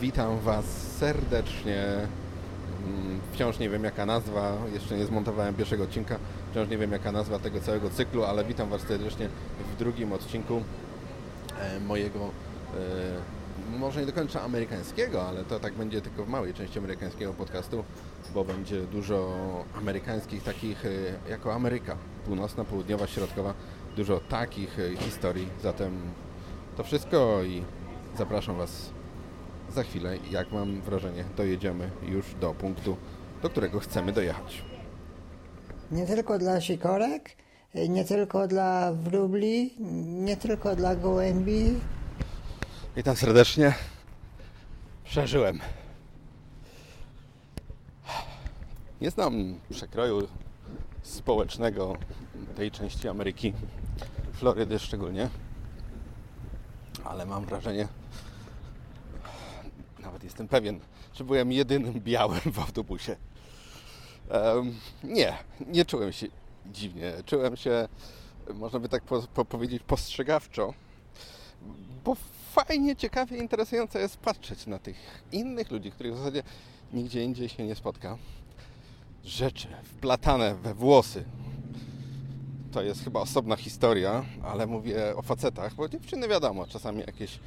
witam 0.00 0.38
Was 0.40 0.64
serdecznie. 0.98 1.84
Mm, 2.86 3.20
Wciąż 3.32 3.58
nie 3.58 3.70
wiem 3.70 3.84
jaka 3.84 4.06
nazwa, 4.06 4.56
jeszcze 4.74 4.96
nie 4.96 5.06
zmontowałem 5.06 5.54
pierwszego 5.54 5.84
odcinka, 5.84 6.18
wciąż 6.50 6.68
nie 6.68 6.78
wiem 6.78 6.92
jaka 6.92 7.12
nazwa 7.12 7.38
tego 7.38 7.60
całego 7.60 7.90
cyklu, 7.90 8.24
ale 8.24 8.44
witam 8.44 8.68
Was 8.68 8.82
serdecznie 8.82 9.28
w 9.74 9.78
drugim 9.78 10.12
odcinku 10.12 10.62
e, 11.60 11.80
mojego, 11.80 12.18
e, 12.18 13.78
może 13.78 14.00
nie 14.00 14.06
do 14.06 14.12
końca 14.12 14.42
amerykańskiego, 14.42 15.28
ale 15.28 15.44
to 15.44 15.60
tak 15.60 15.74
będzie 15.74 16.00
tylko 16.00 16.24
w 16.24 16.28
małej 16.28 16.54
części 16.54 16.78
amerykańskiego 16.78 17.32
podcastu, 17.32 17.84
bo 18.34 18.44
będzie 18.44 18.80
dużo 18.82 19.36
amerykańskich 19.74 20.42
takich 20.42 20.84
y, 20.84 21.12
jako 21.30 21.54
Ameryka, 21.54 21.96
północna, 22.26 22.64
południowa, 22.64 23.06
środkowa, 23.06 23.54
dużo 23.96 24.20
takich 24.28 24.76
historii. 24.98 25.48
Zatem 25.62 26.00
to 26.78 26.84
wszystko 26.84 27.42
i 27.42 27.62
zapraszam 28.18 28.56
Was 28.56 28.90
za 29.74 29.82
chwilę, 29.82 30.16
jak 30.30 30.52
mam 30.52 30.80
wrażenie, 30.80 31.24
dojedziemy 31.36 31.90
już 32.02 32.34
do 32.40 32.54
punktu, 32.54 32.96
do 33.42 33.50
którego 33.50 33.80
chcemy 33.80 34.12
dojechać. 34.12 34.62
Nie 35.90 36.06
tylko 36.06 36.38
dla 36.38 36.60
sikorek, 36.60 37.36
nie 37.88 38.04
tylko 38.04 38.48
dla 38.48 38.92
wróbli, 38.92 39.74
nie 40.04 40.36
tylko 40.36 40.76
dla 40.76 40.96
gołębi. 40.96 41.74
Witam 42.96 43.16
serdecznie. 43.16 43.74
Przeżyłem. 45.04 45.60
Nie 49.00 49.10
znam 49.10 49.60
przekroju 49.70 50.28
społecznego 51.02 51.96
tej 52.56 52.70
części 52.70 53.08
Ameryki, 53.08 53.52
Florydy 54.32 54.78
szczególnie, 54.78 55.28
ale 57.08 57.26
mam 57.26 57.44
wrażenie, 57.44 57.88
nawet 59.98 60.24
jestem 60.24 60.48
pewien, 60.48 60.80
że 61.14 61.24
byłem 61.24 61.52
jedynym 61.52 62.00
białym 62.00 62.40
w 62.40 62.58
autobusie. 62.58 63.16
Um, 64.30 64.74
nie, 65.04 65.36
nie 65.66 65.84
czułem 65.84 66.12
się 66.12 66.26
dziwnie. 66.66 67.12
Czułem 67.26 67.56
się, 67.56 67.88
można 68.54 68.78
by 68.78 68.88
tak 68.88 69.02
po, 69.02 69.22
po 69.22 69.44
powiedzieć, 69.44 69.82
postrzegawczo, 69.86 70.74
bo 72.04 72.16
fajnie, 72.52 72.96
ciekawie, 72.96 73.38
interesujące 73.38 74.00
jest 74.00 74.16
patrzeć 74.16 74.66
na 74.66 74.78
tych 74.78 75.24
innych 75.32 75.70
ludzi, 75.70 75.90
których 75.90 76.14
w 76.14 76.18
zasadzie 76.18 76.42
nigdzie 76.92 77.24
indziej 77.24 77.48
się 77.48 77.66
nie 77.66 77.74
spotka. 77.74 78.18
Rzeczy 79.24 79.68
wplatane 79.84 80.54
we 80.54 80.74
włosy. 80.74 81.24
To 82.72 82.82
jest 82.82 83.04
chyba 83.04 83.20
osobna 83.20 83.56
historia, 83.56 84.24
ale 84.42 84.66
mówię 84.66 85.16
o 85.16 85.22
facetach, 85.22 85.74
bo 85.74 85.88
dziewczyny 85.88 86.28
wiadomo, 86.28 86.66
czasami 86.66 87.00
jakieś 87.00 87.38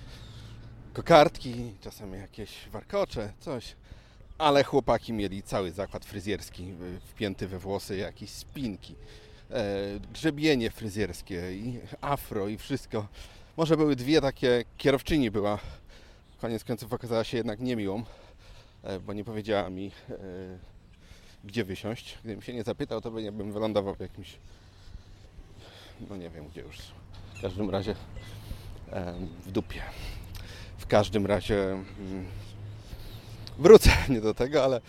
kokardki, 0.93 1.73
czasami 1.81 2.17
jakieś 2.17 2.69
warkocze, 2.71 3.33
coś. 3.39 3.75
Ale 4.37 4.63
chłopaki 4.63 5.13
mieli 5.13 5.43
cały 5.43 5.71
zakład 5.71 6.05
fryzjerski 6.05 6.73
wpięty 7.05 7.47
we 7.47 7.59
włosy, 7.59 7.97
jakieś 7.97 8.29
spinki, 8.29 8.95
e, 9.51 9.99
grzebienie 10.13 10.71
fryzjerskie 10.71 11.53
i 11.53 11.79
afro 12.01 12.47
i 12.47 12.57
wszystko. 12.57 13.07
Może 13.57 13.77
były 13.77 13.95
dwie 13.95 14.21
takie, 14.21 14.63
kierowczyni 14.77 15.31
była, 15.31 15.59
koniec 16.41 16.63
końców 16.63 16.93
okazała 16.93 17.23
się 17.23 17.37
jednak 17.37 17.59
niemiłą, 17.59 18.03
e, 18.83 18.99
bo 18.99 19.13
nie 19.13 19.23
powiedziała 19.23 19.69
mi, 19.69 19.91
e, 20.09 20.15
gdzie 21.43 21.63
wysiąść. 21.63 22.17
Gdybym 22.23 22.41
się 22.41 22.53
nie 22.53 22.63
zapytał, 22.63 23.01
to 23.01 23.11
bym 23.11 23.53
wylądował 23.53 23.95
w 23.95 23.99
jakimś, 23.99 24.37
no 26.09 26.17
nie 26.17 26.29
wiem 26.29 26.47
gdzie 26.47 26.61
już, 26.61 26.77
w 27.33 27.41
każdym 27.41 27.69
razie 27.69 27.95
e, 28.91 29.13
w 29.45 29.51
dupie. 29.51 29.81
W 30.77 30.87
każdym 30.87 31.25
razie 31.25 31.71
mm, 31.71 32.25
wrócę 33.57 33.89
nie 34.09 34.21
do 34.21 34.33
tego, 34.33 34.63
ale 34.63 34.81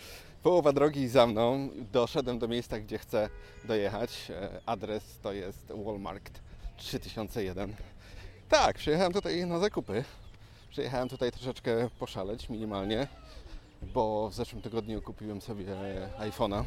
połowa 0.43 0.73
drogi 0.73 1.07
za 1.07 1.27
mną. 1.27 1.69
Doszedłem 1.91 2.39
do 2.39 2.47
miejsca, 2.47 2.79
gdzie 2.79 2.97
chcę 2.97 3.29
dojechać. 3.65 4.31
Adres 4.65 5.19
to 5.21 5.33
jest 5.33 5.71
Walmart 5.85 6.39
3001. 6.77 7.75
Tak, 8.49 8.77
przyjechałem 8.77 9.13
tutaj 9.13 9.45
na 9.45 9.59
zakupy. 9.59 10.03
Przyjechałem 10.69 11.09
tutaj 11.09 11.31
troszeczkę 11.31 11.89
poszaleć 11.99 12.49
minimalnie, 12.49 13.07
bo 13.81 14.29
w 14.29 14.33
zeszłym 14.33 14.61
tygodniu 14.61 15.01
kupiłem 15.01 15.41
sobie 15.41 15.65
iPhone'a. 16.19 16.63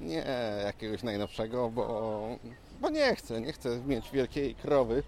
Nie 0.00 0.24
jakiegoś 0.64 1.02
najnowszego, 1.02 1.70
bo, 1.70 2.38
bo 2.80 2.90
nie 2.90 3.14
chcę, 3.14 3.40
nie 3.40 3.52
chcę 3.52 3.80
mieć 3.86 4.10
wielkiej 4.10 4.54
krowy 4.54 5.02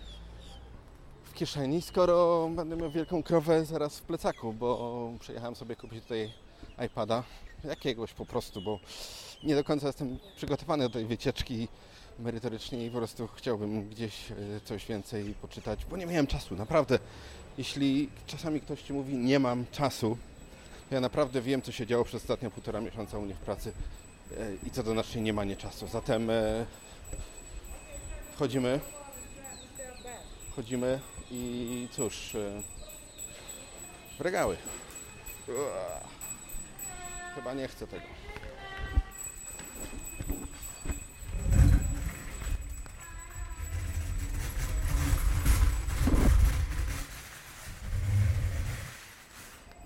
w 1.22 1.34
kieszeni, 1.34 1.82
skoro 1.82 2.48
będę 2.56 2.76
miał 2.76 2.90
wielką 2.90 3.22
krowę 3.22 3.64
zaraz 3.64 3.98
w 3.98 4.02
plecaku, 4.02 4.52
bo 4.52 5.12
przyjechałem 5.20 5.56
sobie 5.56 5.76
kupić 5.76 6.02
tutaj 6.02 6.32
iPada, 6.86 7.22
jakiegoś 7.64 8.12
po 8.12 8.26
prostu, 8.26 8.62
bo 8.62 8.78
nie 9.44 9.54
do 9.54 9.64
końca 9.64 9.86
jestem 9.86 10.18
przygotowany 10.36 10.84
do 10.84 10.90
tej 10.90 11.06
wycieczki 11.06 11.68
merytorycznie 12.18 12.86
i 12.86 12.90
po 12.90 12.98
prostu 12.98 13.28
chciałbym 13.36 13.88
gdzieś 13.88 14.30
e, 14.30 14.34
coś 14.64 14.86
więcej 14.86 15.34
poczytać, 15.34 15.84
bo 15.84 15.96
nie 15.96 16.06
miałem 16.06 16.26
czasu, 16.26 16.56
naprawdę. 16.56 16.98
Jeśli 17.58 18.08
czasami 18.26 18.60
ktoś 18.60 18.82
Ci 18.82 18.92
mówi, 18.92 19.14
nie 19.14 19.38
mam 19.38 19.66
czasu, 19.72 20.18
ja 20.90 21.00
naprawdę 21.00 21.40
wiem, 21.40 21.62
co 21.62 21.72
się 21.72 21.86
działo 21.86 22.04
przez 22.04 22.22
ostatnie 22.22 22.50
półtora 22.50 22.80
miesiąca 22.80 23.18
u 23.18 23.22
mnie 23.22 23.34
w 23.34 23.38
pracy 23.38 23.72
i 24.66 24.70
co 24.70 24.82
do 24.82 24.92
znaczy 24.92 25.20
nie 25.20 25.32
ma 25.32 25.44
nie 25.44 25.56
czasu. 25.56 25.86
Zatem 25.86 26.30
e, 26.30 26.66
wchodzimy, 28.34 28.80
wchodzimy 30.52 31.00
i 31.30 31.88
cóż, 31.92 32.36
w 34.18 34.20
regały. 34.20 34.56
Chyba 37.34 37.54
nie 37.54 37.68
chcę 37.68 37.86
tego. 37.86 38.04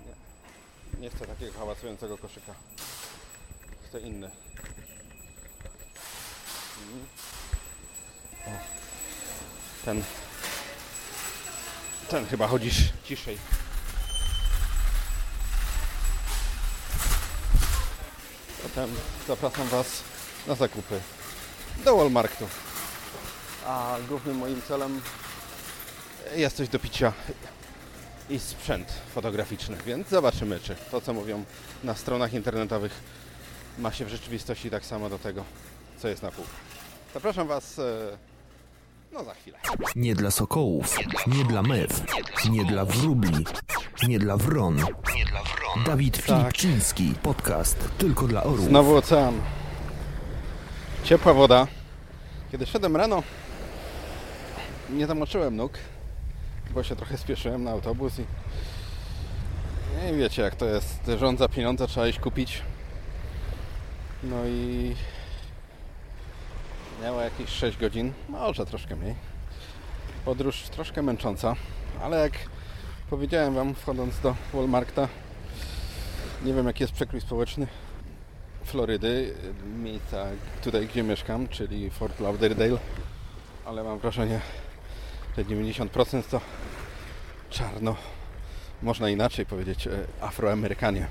Nie, 0.05 1.01
nie 1.01 1.09
chcę 1.09 1.27
takiego 1.27 1.59
hałasującego 1.59 2.17
koszyka. 2.17 2.53
O. 8.47 8.51
Ten. 9.85 10.03
Ten 12.09 12.25
chyba 12.25 12.47
chodzisz 12.47 12.93
ciszej. 13.03 13.37
Potem 18.63 18.89
zapraszam 19.27 19.67
Was 19.67 20.03
na 20.47 20.55
zakupy 20.55 21.01
do 21.85 21.97
Walmartu. 21.97 22.47
A 23.65 23.97
głównym 24.07 24.37
moim 24.37 24.61
celem 24.61 25.01
jest 26.35 26.57
coś 26.57 26.69
do 26.69 26.79
picia 26.79 27.13
i 28.29 28.39
sprzęt 28.39 28.93
fotograficzny, 29.15 29.77
więc 29.85 30.09
zobaczymy, 30.09 30.59
czy 30.59 30.75
to, 30.91 31.01
co 31.01 31.13
mówią 31.13 31.43
na 31.83 31.95
stronach 31.95 32.33
internetowych, 32.33 32.91
ma 33.77 33.91
się 33.91 34.05
w 34.05 34.09
rzeczywistości 34.09 34.69
tak 34.69 34.85
samo 34.85 35.09
do 35.09 35.19
tego, 35.19 35.43
co 35.97 36.07
jest 36.07 36.23
na 36.23 36.31
pół. 36.31 36.45
Zapraszam 37.13 37.47
Was 37.47 37.79
e, 37.79 38.17
no 39.11 39.23
za 39.23 39.33
chwilę. 39.33 39.57
Nie 39.95 40.15
dla 40.15 40.31
sokołów, 40.31 40.97
nie 41.27 41.43
dla 41.43 41.61
mew, 41.63 42.01
nie 42.49 42.65
dla 42.65 42.85
wróbli, 42.85 43.45
nie 44.07 44.19
dla 44.19 44.37
wron. 44.37 44.77
Dawid 45.85 46.17
Filipczyński, 46.17 47.13
podcast 47.23 47.89
tylko 47.97 48.27
dla 48.27 48.43
orłów. 48.43 48.67
Znowu 48.67 48.95
ocean. 48.95 49.41
Ciepła 51.03 51.33
woda. 51.33 51.67
Kiedy 52.51 52.65
szedłem 52.65 52.95
rano, 52.95 53.23
nie 54.89 55.07
zamoczyłem 55.07 55.55
nóg, 55.55 55.71
bo 56.73 56.83
się 56.83 56.95
trochę 56.95 57.17
spieszyłem 57.17 57.63
na 57.63 57.71
autobus 57.71 58.13
i 58.19 58.25
nie 60.05 60.13
wiecie 60.13 60.41
jak 60.41 60.55
to 60.55 60.65
jest. 60.65 61.11
Rząd 61.19 61.39
za 61.39 61.49
pieniądze 61.49 61.87
trzeba 61.87 62.07
iść 62.07 62.19
kupić. 62.19 62.61
No 64.23 64.45
i 64.45 64.95
miała 67.01 67.23
jakieś 67.23 67.49
6 67.49 67.77
godzin, 67.77 68.13
może 68.29 68.65
troszkę 68.65 68.95
mniej. 68.95 69.15
Podróż 70.25 70.61
troszkę 70.61 71.01
męcząca, 71.01 71.55
ale 72.01 72.17
jak 72.19 72.33
powiedziałem 73.09 73.53
Wam 73.53 73.75
wchodząc 73.75 74.19
do 74.19 74.35
Walmarta, 74.53 75.07
nie 76.45 76.53
wiem 76.53 76.67
jaki 76.67 76.83
jest 76.83 76.93
przekrój 76.93 77.21
społeczny 77.21 77.67
Florydy, 78.65 79.33
miejsca 79.83 80.25
tutaj 80.63 80.87
gdzie 80.87 81.03
mieszkam, 81.03 81.47
czyli 81.47 81.89
Fort 81.89 82.19
Lauderdale, 82.19 82.77
ale 83.65 83.83
mam 83.83 83.99
wrażenie, 83.99 84.41
że 85.37 85.45
90% 85.45 86.23
to 86.23 86.41
czarno, 87.49 87.95
można 88.81 89.09
inaczej 89.09 89.45
powiedzieć, 89.45 89.87
e, 89.87 89.91
afroamerykanie. 90.21 91.07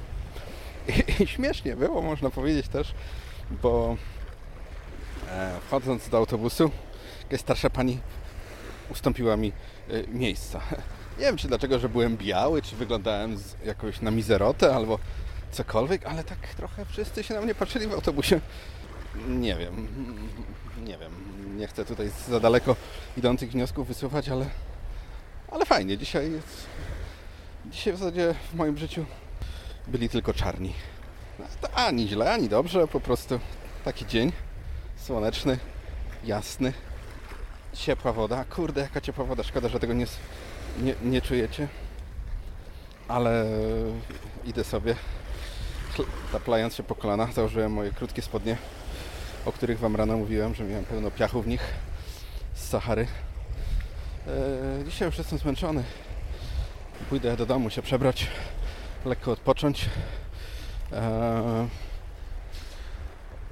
I, 1.20 1.26
śmiesznie 1.36 1.76
było, 1.76 2.02
można 2.02 2.30
powiedzieć 2.30 2.68
też, 2.68 2.94
bo 3.62 3.96
e, 5.30 5.60
wchodząc 5.66 6.08
do 6.08 6.16
autobusu, 6.16 6.70
jakaś 7.22 7.40
starsza 7.40 7.70
pani 7.70 7.98
ustąpiła 8.90 9.36
mi 9.36 9.52
e, 9.88 10.06
miejsca. 10.08 10.60
Nie 11.18 11.24
wiem, 11.24 11.36
czy 11.36 11.48
dlaczego, 11.48 11.78
że 11.78 11.88
byłem 11.88 12.16
biały, 12.16 12.62
czy 12.62 12.76
wyglądałem 12.76 13.38
jakoś 13.64 14.00
na 14.00 14.10
mizerotę, 14.10 14.74
albo 14.74 14.98
cokolwiek, 15.52 16.06
ale 16.06 16.24
tak 16.24 16.38
trochę 16.38 16.84
wszyscy 16.84 17.22
się 17.22 17.34
na 17.34 17.40
mnie 17.40 17.54
patrzyli 17.54 17.86
w 17.86 17.92
autobusie. 17.92 18.40
Nie 19.28 19.56
wiem, 19.56 19.88
nie 20.84 20.98
wiem. 20.98 21.12
Nie 21.56 21.66
chcę 21.66 21.84
tutaj 21.84 22.10
za 22.28 22.40
daleko 22.40 22.76
idących 23.16 23.50
wniosków 23.50 23.88
wysuwać, 23.88 24.28
ale, 24.28 24.46
ale 25.48 25.66
fajnie. 25.66 25.98
Dzisiaj 25.98 26.32
jest 26.32 26.66
Dzisiaj 27.70 27.94
w 27.94 27.96
zasadzie 27.96 28.34
w 28.52 28.54
moim 28.54 28.78
życiu 28.78 29.04
byli 29.86 30.08
tylko 30.08 30.34
czarni. 30.34 30.72
No, 31.38 31.68
ani 31.74 32.08
źle, 32.08 32.32
ani 32.32 32.48
dobrze, 32.48 32.88
po 32.88 33.00
prostu 33.00 33.40
taki 33.84 34.06
dzień 34.06 34.32
słoneczny, 34.96 35.58
jasny, 36.24 36.72
ciepła 37.72 38.12
woda. 38.12 38.44
Kurde, 38.44 38.80
jaka 38.80 39.00
ciepła 39.00 39.24
woda, 39.24 39.42
szkoda, 39.42 39.68
że 39.68 39.80
tego 39.80 39.92
nie, 39.92 40.06
nie, 40.82 40.94
nie 41.04 41.22
czujecie. 41.22 41.68
Ale 43.08 43.46
idę 44.44 44.64
sobie, 44.64 44.96
taplając 46.32 46.74
się 46.74 46.82
po 46.82 46.94
kolana, 46.94 47.28
założyłem 47.32 47.72
moje 47.72 47.90
krótkie 47.90 48.22
spodnie, 48.22 48.56
o 49.44 49.52
których 49.52 49.78
Wam 49.78 49.96
rano 49.96 50.16
mówiłem, 50.16 50.54
że 50.54 50.64
miałem 50.64 50.84
pełno 50.84 51.10
piachu 51.10 51.42
w 51.42 51.46
nich 51.46 51.74
z 52.54 52.68
Sahary. 52.68 53.06
E, 54.26 54.84
dzisiaj 54.84 55.08
już 55.08 55.18
jestem 55.18 55.38
zmęczony. 55.38 55.84
Pójdę 57.08 57.36
do 57.36 57.46
domu 57.46 57.70
się 57.70 57.82
przebrać, 57.82 58.26
lekko 59.04 59.32
odpocząć, 59.32 59.88
e, 60.92 61.68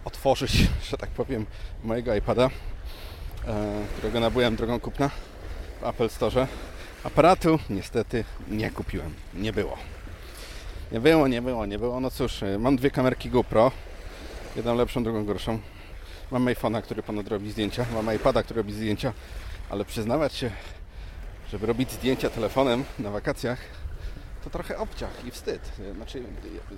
otworzyć, 0.05 0.53
że 0.91 0.97
tak 0.99 1.11
powiem, 1.11 1.47
mojego 1.85 2.15
iPada, 2.15 2.51
e, 3.47 3.85
którego 3.97 4.21
nabyłem 4.21 4.57
drogą 4.57 4.81
kupna 4.81 5.11
w 5.81 5.85
Apple 5.85 6.09
Store. 6.09 6.47
Aparatu 7.05 7.59
niestety 7.71 8.25
nie 8.49 8.71
kupiłem, 8.71 9.15
nie 9.35 9.53
było. 9.53 9.77
Nie 10.93 11.01
było, 11.01 11.29
nie 11.29 11.43
było, 11.43 11.67
nie 11.67 11.79
było. 11.79 12.01
No 12.01 12.11
cóż, 12.11 12.43
e, 12.43 12.59
mam 12.59 12.77
dwie 12.77 12.91
kamerki 12.91 13.31
GoPro, 13.31 13.71
jedną 14.57 14.75
lepszą, 14.75 15.05
drugą 15.05 15.25
gorszą. 15.25 15.59
Mam 16.31 16.45
iPhone'a, 16.45 16.83
który 16.83 17.03
ponad 17.03 17.29
robi 17.29 17.51
zdjęcia, 17.51 17.87
mam 17.95 18.17
iPada, 18.17 18.43
który 18.43 18.63
robi 18.63 18.73
zdjęcia, 18.73 19.13
ale 19.71 19.85
przyznawać 19.85 20.35
się, 20.35 20.51
żeby 21.51 21.67
robić 21.67 21.93
zdjęcia 21.93 22.31
telefonem 22.31 22.85
na 22.99 23.11
wakacjach, 23.11 23.59
to 24.45 24.51
trochę 24.51 24.79
obciach 24.79 25.25
i 25.25 25.31
wstyd. 25.31 25.73
Znaczy, 25.97 26.23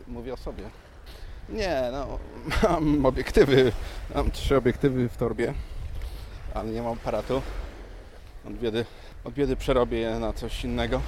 mówię 0.06 0.34
o 0.34 0.36
sobie. 0.36 0.64
Nie, 1.48 1.82
no, 1.92 2.18
mam 2.70 3.06
obiektywy, 3.06 3.72
mam 4.14 4.30
trzy 4.30 4.56
obiektywy 4.56 5.08
w 5.08 5.16
torbie, 5.16 5.54
ale 6.54 6.70
nie 6.70 6.82
mam 6.82 6.92
aparatu. 6.92 7.42
Od 8.46 8.52
biedy, 8.52 8.84
od 9.24 9.34
biedy 9.34 9.56
przerobię 9.56 9.98
je 9.98 10.18
na 10.18 10.32
coś 10.32 10.64
innego. 10.64 11.00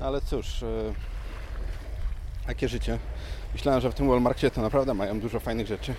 Ale 0.00 0.20
cóż, 0.20 0.62
e, 0.62 0.94
jakie 2.48 2.68
życie. 2.68 2.98
Myślałem, 3.52 3.80
że 3.80 3.90
w 3.90 3.94
tym 3.94 4.08
Walmartie 4.08 4.50
to 4.50 4.62
naprawdę 4.62 4.94
mają 4.94 5.20
dużo 5.20 5.40
fajnych 5.40 5.66
rzeczy. 5.66 5.94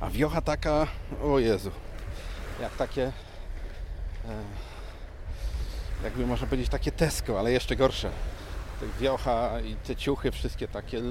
A 0.00 0.10
wiocha 0.10 0.40
taka, 0.40 0.86
o 1.22 1.38
Jezu, 1.38 1.70
jak 2.60 2.76
takie, 2.76 3.02
e, 3.02 3.12
jakby 6.04 6.26
można 6.26 6.46
powiedzieć 6.46 6.68
takie 6.68 6.92
Tesco, 6.92 7.38
ale 7.38 7.52
jeszcze 7.52 7.76
gorsze. 7.76 8.10
Wiocha 9.00 9.60
i 9.60 9.74
te 9.74 9.96
ciuchy 9.96 10.30
wszystkie 10.30 10.68
takie 10.68 11.02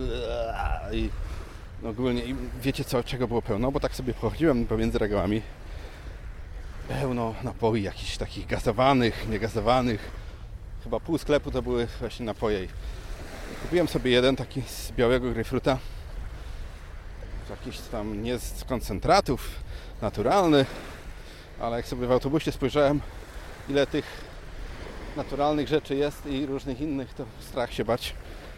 i 0.92 1.10
no 1.84 1.90
ogólnie 1.90 2.26
i 2.26 2.36
wiecie 2.62 2.84
co, 2.84 3.04
czego 3.04 3.28
było 3.28 3.42
pełno, 3.42 3.72
bo 3.72 3.80
tak 3.80 3.96
sobie 3.96 4.14
pochodziłem 4.14 4.66
pomiędzy 4.66 4.98
regałami. 4.98 5.42
Pełno 6.88 7.36
napoi 7.44 7.84
jakichś 7.84 8.18
takich 8.18 8.48
gazowanych, 8.48 9.30
niegazowanych. 9.30 10.12
Chyba 10.84 11.00
pół 11.00 11.18
sklepu 11.18 11.52
to 11.52 11.62
były 11.62 11.88
właśnie 12.00 12.26
napoje. 12.26 12.68
Kupiłem 13.62 13.88
sobie 13.88 14.12
jeden 14.12 14.36
taki 14.36 14.62
z 14.62 14.92
białego 14.92 15.32
grejpfruta. 15.32 15.78
Jakiś 17.50 17.80
tam 17.80 18.24
nie 18.24 18.40
z 18.40 18.64
koncentratów, 18.64 19.50
naturalny. 20.02 20.66
Ale 21.60 21.78
jak 21.78 21.88
sobie 21.88 22.08
w 22.08 22.12
autobusie 22.12 22.52
spojrzałem, 22.52 23.02
ile 23.70 23.88
tych 23.88 24.27
naturalnych 25.18 25.68
rzeczy 25.68 25.96
jest 25.96 26.26
i 26.26 26.46
różnych 26.46 26.82
innych, 26.82 27.14
to 27.14 27.26
strach 27.40 27.74
się 27.74 27.86
bać. 27.86 28.16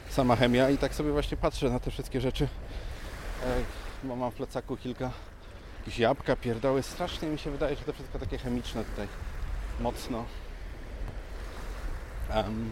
Sama 0.10 0.36
chemia 0.36 0.70
i 0.70 0.78
tak 0.78 0.96
sobie 0.96 1.12
właśnie 1.12 1.38
patrzę 1.38 1.70
na 1.70 1.80
te 1.80 1.92
wszystkie 1.92 2.22
rzeczy. 2.22 2.48
E, 4.04 4.08
mam 4.08 4.32
w 4.32 4.34
plecaku 4.34 4.78
kilka 4.78 5.12
jakieś 5.80 6.00
jabłka, 6.00 6.36
pierdoły. 6.36 6.84
Strasznie 6.84 7.28
mi 7.28 7.40
się 7.40 7.52
wydaje, 7.52 7.76
że 7.76 7.82
to 7.84 7.94
wszystko 7.94 8.20
takie 8.20 8.38
chemiczne 8.38 8.84
tutaj. 8.84 9.08
Mocno. 9.80 10.26
Em, 12.30 12.72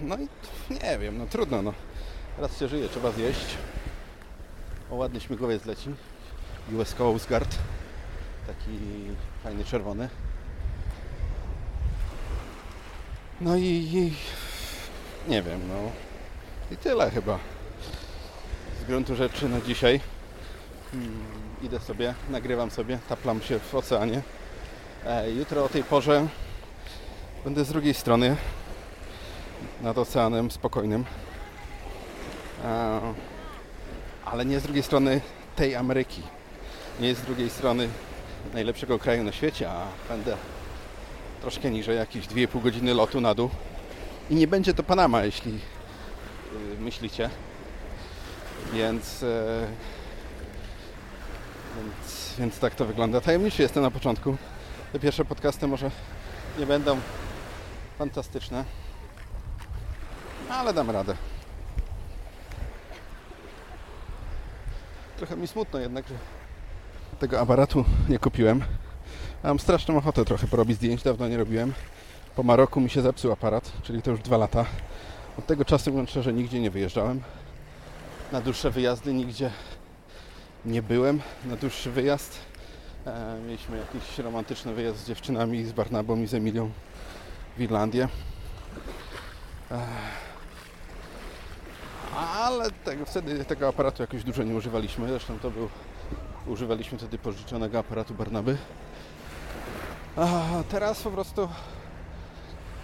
no 0.00 0.16
i 0.16 0.28
nie 0.74 0.98
wiem, 0.98 1.18
no 1.18 1.26
trudno, 1.26 1.62
no. 1.62 1.72
Raz 2.38 2.58
się 2.58 2.68
żyje, 2.68 2.88
trzeba 2.88 3.12
zjeść. 3.12 3.56
O, 4.90 4.94
ładny 4.94 5.20
śmigłowiec 5.20 5.64
leci. 5.66 5.90
US 6.72 6.94
Coast 6.94 7.28
Guard. 7.28 7.58
Taki 8.46 8.78
fajny, 9.42 9.64
czerwony. 9.64 10.08
No 13.40 13.56
i, 13.56 13.62
i 13.62 14.12
nie 15.30 15.42
wiem, 15.42 15.60
no 15.68 15.74
i 16.70 16.76
tyle 16.76 17.10
chyba 17.10 17.38
z 18.82 18.84
gruntu 18.84 19.16
rzeczy 19.16 19.48
na 19.48 19.60
dzisiaj. 19.60 20.00
Hmm, 20.92 21.24
idę 21.62 21.80
sobie, 21.80 22.14
nagrywam 22.30 22.70
sobie, 22.70 22.98
taplam 23.08 23.42
się 23.42 23.58
w 23.58 23.74
oceanie. 23.74 24.22
E, 25.06 25.30
jutro 25.30 25.64
o 25.64 25.68
tej 25.68 25.84
porze 25.84 26.26
będę 27.44 27.64
z 27.64 27.68
drugiej 27.68 27.94
strony 27.94 28.36
nad 29.82 29.98
oceanem 29.98 30.50
spokojnym. 30.50 31.04
E, 32.64 33.00
ale 34.24 34.44
nie 34.44 34.60
z 34.60 34.62
drugiej 34.62 34.82
strony 34.82 35.20
tej 35.56 35.76
Ameryki. 35.76 36.22
Nie 37.00 37.14
z 37.14 37.20
drugiej 37.20 37.50
strony 37.50 37.88
najlepszego 38.54 38.98
kraju 38.98 39.24
na 39.24 39.32
świecie, 39.32 39.70
a 39.70 39.86
będę 40.08 40.36
troszkę 41.40 41.70
niżej, 41.70 41.96
jakieś 41.96 42.26
2,5 42.26 42.62
godziny 42.62 42.94
lotu 42.94 43.20
na 43.20 43.34
dół. 43.34 43.50
I 44.30 44.34
nie 44.34 44.46
będzie 44.46 44.74
to 44.74 44.82
Panama, 44.82 45.24
jeśli 45.24 45.52
yy, 45.52 45.60
myślicie. 46.80 47.30
Więc, 48.72 49.22
yy, 49.22 49.28
więc, 51.76 52.34
więc 52.38 52.58
tak 52.58 52.74
to 52.74 52.84
wygląda. 52.84 53.20
Tajemniczy 53.20 53.62
jestem 53.62 53.82
na 53.82 53.90
początku. 53.90 54.36
Te 54.92 54.98
pierwsze 54.98 55.24
podcasty 55.24 55.66
może 55.66 55.90
nie 56.58 56.66
będą 56.66 56.98
fantastyczne, 57.98 58.64
ale 60.50 60.74
dam 60.74 60.90
radę. 60.90 61.14
Trochę 65.16 65.36
mi 65.36 65.48
smutno 65.48 65.78
jednak, 65.78 66.08
że 66.08 66.14
tego 67.18 67.40
aparatu 67.40 67.84
nie 68.08 68.18
kupiłem. 68.18 68.64
Mam 69.44 69.58
straszną 69.58 69.96
ochotę 69.96 70.24
trochę 70.24 70.46
porobić 70.46 70.76
zdjęć, 70.76 71.02
dawno 71.02 71.28
nie 71.28 71.36
robiłem. 71.36 71.72
Po 72.36 72.42
Maroku 72.42 72.80
mi 72.80 72.90
się 72.90 73.02
zepsuł 73.02 73.32
aparat, 73.32 73.72
czyli 73.82 74.02
to 74.02 74.10
już 74.10 74.20
dwa 74.20 74.36
lata. 74.36 74.64
Od 75.38 75.46
tego 75.46 75.64
czasu, 75.64 75.90
mówiąc 75.90 76.10
szczerze, 76.10 76.32
nigdzie 76.32 76.60
nie 76.60 76.70
wyjeżdżałem. 76.70 77.20
Na 78.32 78.40
dłuższe 78.40 78.70
wyjazdy 78.70 79.14
nigdzie 79.14 79.50
nie 80.64 80.82
byłem. 80.82 81.20
Na 81.44 81.56
dłuższy 81.56 81.90
wyjazd 81.90 82.38
e, 83.06 83.38
mieliśmy 83.46 83.78
jakiś 83.78 84.18
romantyczny 84.18 84.74
wyjazd 84.74 84.98
z 84.98 85.06
dziewczynami, 85.06 85.64
z 85.64 85.72
Barnabą 85.72 86.22
i 86.22 86.26
z 86.26 86.34
Emilią 86.34 86.70
w 87.56 87.60
Irlandię. 87.60 88.08
E, 89.70 89.86
ale 92.16 92.70
tego, 92.70 93.04
wtedy 93.04 93.44
tego 93.44 93.68
aparatu 93.68 94.02
jakoś 94.02 94.24
dużo 94.24 94.42
nie 94.42 94.54
używaliśmy. 94.54 95.08
Zresztą 95.08 95.38
to 95.38 95.50
był 95.50 95.68
używaliśmy 96.46 96.98
wtedy 96.98 97.18
pożyczonego 97.18 97.78
aparatu 97.78 98.14
Barnaby. 98.14 98.58
Teraz 100.70 101.02
po 101.02 101.10
prostu 101.10 101.48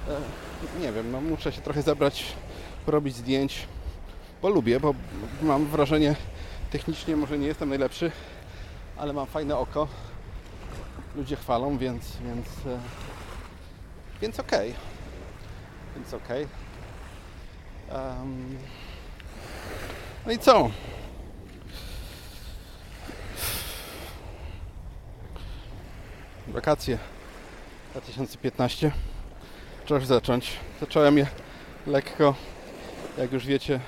e, 0.08 0.80
nie 0.80 0.92
wiem, 0.92 1.12
no 1.12 1.20
muszę 1.20 1.52
się 1.52 1.60
trochę 1.60 1.82
zabrać, 1.82 2.24
porobić 2.86 3.16
zdjęć, 3.16 3.68
bo 4.42 4.48
lubię, 4.48 4.80
bo 4.80 4.94
mam 5.42 5.66
wrażenie, 5.66 6.16
technicznie 6.70 7.16
może 7.16 7.38
nie 7.38 7.46
jestem 7.46 7.68
najlepszy, 7.68 8.12
ale 8.96 9.12
mam 9.12 9.26
fajne 9.26 9.56
oko. 9.56 9.88
Ludzie 11.16 11.36
chwalą, 11.36 11.78
więc 11.78 12.04
więc 12.24 12.46
e, 12.46 12.78
więc 14.22 14.40
okej. 14.40 14.74
Więc 15.96 16.14
okej. 16.14 16.46
Em, 17.88 18.58
no 20.26 20.32
i 20.32 20.38
co? 20.38 20.70
wakacje 26.48 26.98
2015 27.94 28.90
trzeba 29.84 30.00
już 30.00 30.08
zacząć. 30.08 30.56
Zacząłem 30.80 31.18
je 31.18 31.26
lekko, 31.86 32.34
jak 33.18 33.32
już 33.32 33.46
wiecie, 33.46 33.80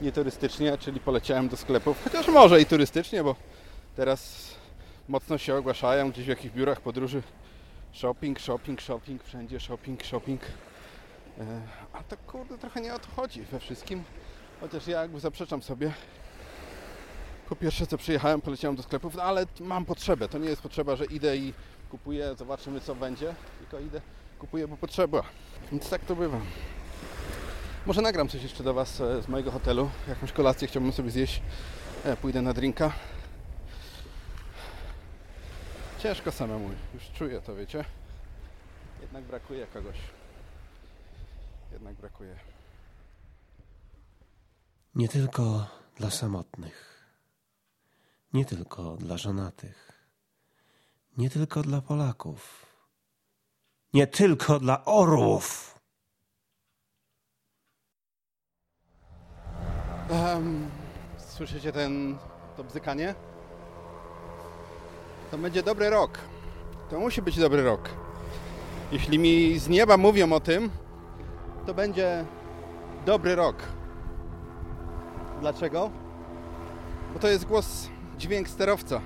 nie 0.00 0.12
turystycznie, 0.12 0.78
czyli 0.78 1.00
poleciałem 1.00 1.48
do 1.48 1.56
sklepów, 1.56 2.04
chociaż 2.04 2.28
może 2.28 2.60
i 2.60 2.66
turystycznie, 2.66 3.24
bo 3.24 3.36
teraz 3.96 4.48
mocno 5.08 5.38
się 5.38 5.54
ogłaszają 5.54 6.10
gdzieś 6.10 6.24
w 6.24 6.28
jakichś 6.28 6.54
biurach 6.54 6.80
podróży 6.80 7.22
shopping, 7.92 8.40
shopping, 8.40 8.80
shopping, 8.80 9.24
wszędzie 9.24 9.60
shopping, 9.60 10.04
shopping. 10.04 10.40
E, 11.40 11.60
A 11.92 12.02
to 12.02 12.16
kurde 12.16 12.58
trochę 12.58 12.80
nie 12.80 12.94
o 12.94 12.98
to 12.98 13.08
chodzi 13.16 13.42
we 13.42 13.60
wszystkim, 13.60 14.04
chociaż 14.60 14.86
ja 14.86 15.00
jakby 15.02 15.20
zaprzeczam 15.20 15.62
sobie. 15.62 15.92
Po 17.48 17.56
pierwsze 17.56 17.86
co 17.86 17.98
przyjechałem, 17.98 18.40
poleciałem 18.40 18.76
do 18.76 18.82
sklepów, 18.82 19.14
no 19.14 19.22
ale 19.22 19.46
mam 19.60 19.84
potrzebę. 19.84 20.28
To 20.28 20.38
nie 20.38 20.48
jest 20.48 20.62
potrzeba, 20.62 20.96
że 20.96 21.04
idę 21.04 21.36
i 21.36 21.54
kupuję, 21.90 22.34
zobaczymy 22.38 22.80
co 22.80 22.94
będzie, 22.94 23.34
tylko 23.58 23.80
idę, 23.80 24.00
kupuję, 24.38 24.68
bo 24.68 24.76
potrzeba. 24.76 25.22
Więc 25.72 25.90
tak 25.90 26.04
to 26.04 26.16
bywa. 26.16 26.40
Może 27.86 28.02
nagram 28.02 28.28
coś 28.28 28.42
jeszcze 28.42 28.64
do 28.64 28.74
Was 28.74 29.00
e, 29.00 29.22
z 29.22 29.28
mojego 29.28 29.50
hotelu. 29.50 29.90
Jakąś 30.08 30.32
kolację 30.32 30.68
chciałbym 30.68 30.92
sobie 30.92 31.10
zjeść. 31.10 31.42
E, 32.04 32.16
pójdę 32.16 32.42
na 32.42 32.54
drinka. 32.54 32.92
Ciężko 35.98 36.32
samemu, 36.32 36.70
już 36.94 37.10
czuję 37.14 37.40
to, 37.40 37.54
wiecie. 37.54 37.84
Jednak 39.00 39.24
brakuje 39.24 39.66
kogoś. 39.66 39.96
Jednak 41.72 41.94
brakuje. 41.94 42.36
Nie 44.94 45.08
tylko 45.08 45.66
dla 45.96 46.10
samotnych, 46.10 47.04
nie 48.32 48.44
tylko 48.44 48.96
dla 48.96 49.16
żonatych, 49.16 49.87
nie 51.18 51.30
tylko 51.30 51.62
dla 51.62 51.80
Polaków, 51.80 52.66
nie 53.94 54.06
tylko 54.06 54.60
dla 54.60 54.84
orłów. 54.84 55.78
Um, 60.10 60.70
słyszycie 61.16 61.72
ten, 61.72 62.18
to 62.56 62.64
bzykanie? 62.64 63.14
To 65.30 65.38
będzie 65.38 65.62
dobry 65.62 65.90
rok. 65.90 66.18
To 66.90 67.00
musi 67.00 67.22
być 67.22 67.38
dobry 67.38 67.62
rok. 67.62 67.88
Jeśli 68.92 69.18
mi 69.18 69.58
z 69.58 69.68
nieba 69.68 69.96
mówią 69.96 70.32
o 70.32 70.40
tym, 70.40 70.70
to 71.66 71.74
będzie 71.74 72.24
dobry 73.06 73.34
rok. 73.34 73.56
Dlaczego? 75.40 75.90
Bo 77.14 77.18
to 77.18 77.28
jest 77.28 77.44
głos, 77.44 77.88
dźwięk 78.18 78.48
sterowca, 78.48 79.00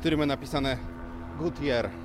który 0.00 0.16
ma 0.16 0.26
napisane 0.26 0.91
Gutierrez. 1.34 2.01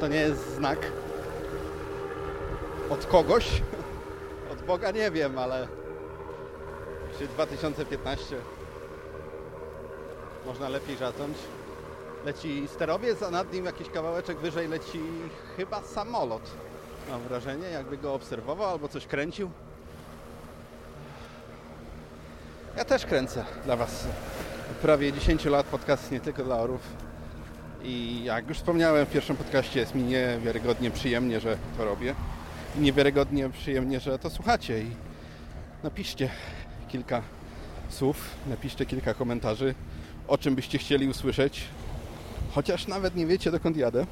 To 0.00 0.08
nie 0.08 0.20
jest 0.20 0.54
znak 0.54 0.78
od 2.90 3.06
kogoś? 3.06 3.62
Od 4.52 4.62
Boga 4.62 4.90
nie 4.90 5.10
wiem, 5.10 5.38
ale 5.38 5.68
czy 7.18 7.26
2015 7.26 8.36
można 10.46 10.68
lepiej 10.68 10.96
zacząć. 10.96 11.38
Leci 12.24 12.68
sterowiec, 12.68 13.22
a 13.22 13.30
nad 13.30 13.52
nim 13.52 13.64
jakiś 13.64 13.90
kawałeczek 13.90 14.38
wyżej 14.38 14.68
leci 14.68 15.00
chyba 15.56 15.82
samolot. 15.82 16.42
Mam 17.10 17.20
wrażenie, 17.20 17.70
jakby 17.70 17.98
go 17.98 18.14
obserwował 18.14 18.70
albo 18.70 18.88
coś 18.88 19.06
kręcił. 19.06 19.50
Ja 22.76 22.84
też 22.84 23.06
kręcę 23.06 23.44
dla 23.64 23.76
Was 23.76 24.04
prawie 24.82 25.12
10 25.12 25.44
lat 25.44 25.66
podcast 25.66 26.10
nie 26.10 26.20
tylko 26.20 26.44
dla 26.44 26.56
orów. 26.56 27.07
I 27.82 28.24
jak 28.24 28.48
już 28.48 28.58
wspomniałem 28.58 29.06
w 29.06 29.10
pierwszym 29.10 29.36
podcaście, 29.36 29.80
jest 29.80 29.94
mi 29.94 30.02
niewiarygodnie 30.02 30.90
przyjemnie, 30.90 31.40
że 31.40 31.58
to 31.76 31.84
robię. 31.84 32.14
I 32.76 32.80
niewiarygodnie 32.80 33.50
przyjemnie, 33.50 34.00
że 34.00 34.18
to 34.18 34.30
słuchacie. 34.30 34.82
I 34.82 34.90
napiszcie 35.82 36.30
kilka 36.88 37.22
słów, 37.88 38.30
napiszcie 38.46 38.86
kilka 38.86 39.14
komentarzy, 39.14 39.74
o 40.28 40.38
czym 40.38 40.54
byście 40.54 40.78
chcieli 40.78 41.08
usłyszeć. 41.08 41.64
Chociaż 42.52 42.86
nawet 42.86 43.16
nie 43.16 43.26
wiecie, 43.26 43.50
dokąd 43.50 43.76
jadę. 43.76 44.06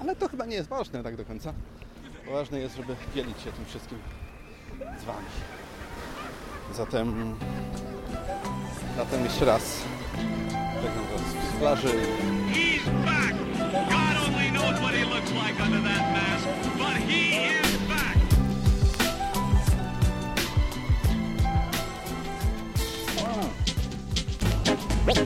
Ale 0.00 0.16
to 0.16 0.28
chyba 0.28 0.46
nie 0.46 0.56
jest 0.56 0.68
ważne 0.68 1.02
tak 1.02 1.16
do 1.16 1.24
końca. 1.24 1.52
Ważne 2.32 2.58
jest, 2.58 2.76
żeby 2.76 2.96
dzielić 3.14 3.40
się 3.40 3.52
tym 3.52 3.64
wszystkim 3.64 3.98
z 5.00 5.04
Wami. 5.04 5.26
Zatem, 6.74 7.36
zatem 8.96 9.24
jeszcze 9.24 9.44
raz 9.44 9.80
żegnam 10.86 11.06
Was 11.06 11.20
z 11.20 11.58
plaży. 11.58 11.88
He's 12.52 12.84
back! 13.04 13.34
God 13.90 14.16
only 14.26 14.50
knows 14.50 14.80
what 14.80 14.94
he 14.94 15.04
looks 15.04 15.32
like 15.32 15.60
under 15.60 15.80
that 15.80 16.12
mask, 16.12 16.46
but 16.78 16.96
he 16.96 17.48
is 17.48 17.76
back! 17.88 18.16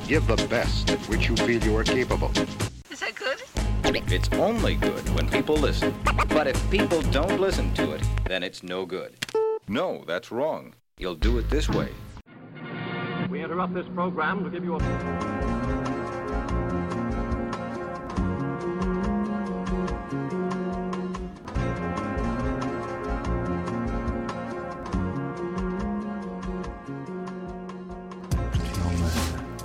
Give 0.08 0.26
the 0.26 0.46
best 0.48 0.90
of 0.90 1.08
which 1.08 1.28
you 1.28 1.36
feel 1.36 1.62
you 1.62 1.76
are 1.76 1.84
capable. 1.84 2.30
Is 2.90 3.00
that 3.00 3.14
good? 3.14 3.42
It's 4.12 4.28
only 4.32 4.74
good 4.74 5.08
when 5.14 5.28
people 5.28 5.56
listen. 5.56 5.94
But 6.28 6.46
if 6.46 6.70
people 6.70 7.02
don't 7.12 7.40
listen 7.40 7.72
to 7.74 7.92
it, 7.92 8.02
then 8.28 8.42
it's 8.42 8.62
no 8.62 8.86
good. 8.86 9.12
No, 9.68 10.04
that's 10.06 10.32
wrong. 10.32 10.74
You'll 10.98 11.20
do 11.20 11.38
it 11.38 11.48
this 11.50 11.68
way. 11.68 11.88
Interrupt 13.50 13.74
this 13.74 13.86
program 13.96 14.44
to 14.44 14.50
give 14.50 14.64
you 14.64 14.76
a. 14.76 14.78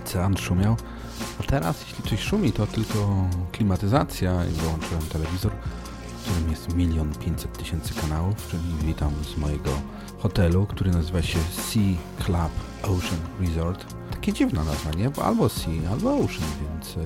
Ocean 0.04 0.38
szumiał, 0.38 0.76
a 1.39 1.43
teraz 1.43 1.82
jeśli 1.82 2.10
coś 2.10 2.19
szumi, 2.19 2.52
to 2.52 2.67
tylko 2.67 3.28
klimatyzacja 3.52 4.45
i 4.45 4.52
wyłączyłem 4.52 5.02
telewizor, 5.02 5.52
w 5.52 6.24
którym 6.24 6.52
jest 6.52 6.76
milion 6.76 7.13
pięćset 7.15 7.58
tysięcy 7.58 7.93
kanałów, 7.93 8.48
czyli 8.48 8.63
witam 8.84 9.12
z 9.24 9.38
mojego 9.38 9.69
hotelu, 10.25 10.65
który 10.65 10.91
nazywa 10.91 11.21
się 11.21 11.39
Sea 11.39 12.23
Club 12.25 12.51
Ocean 12.83 13.21
Resort. 13.39 13.85
Takie 14.11 14.33
dziwna 14.33 14.63
nazwa, 14.63 14.91
nie? 14.91 15.09
Bo 15.09 15.25
albo 15.25 15.49
Sea, 15.49 15.91
albo 15.91 16.13
Ocean, 16.13 16.49
więc 16.61 16.95
yy, 16.95 17.03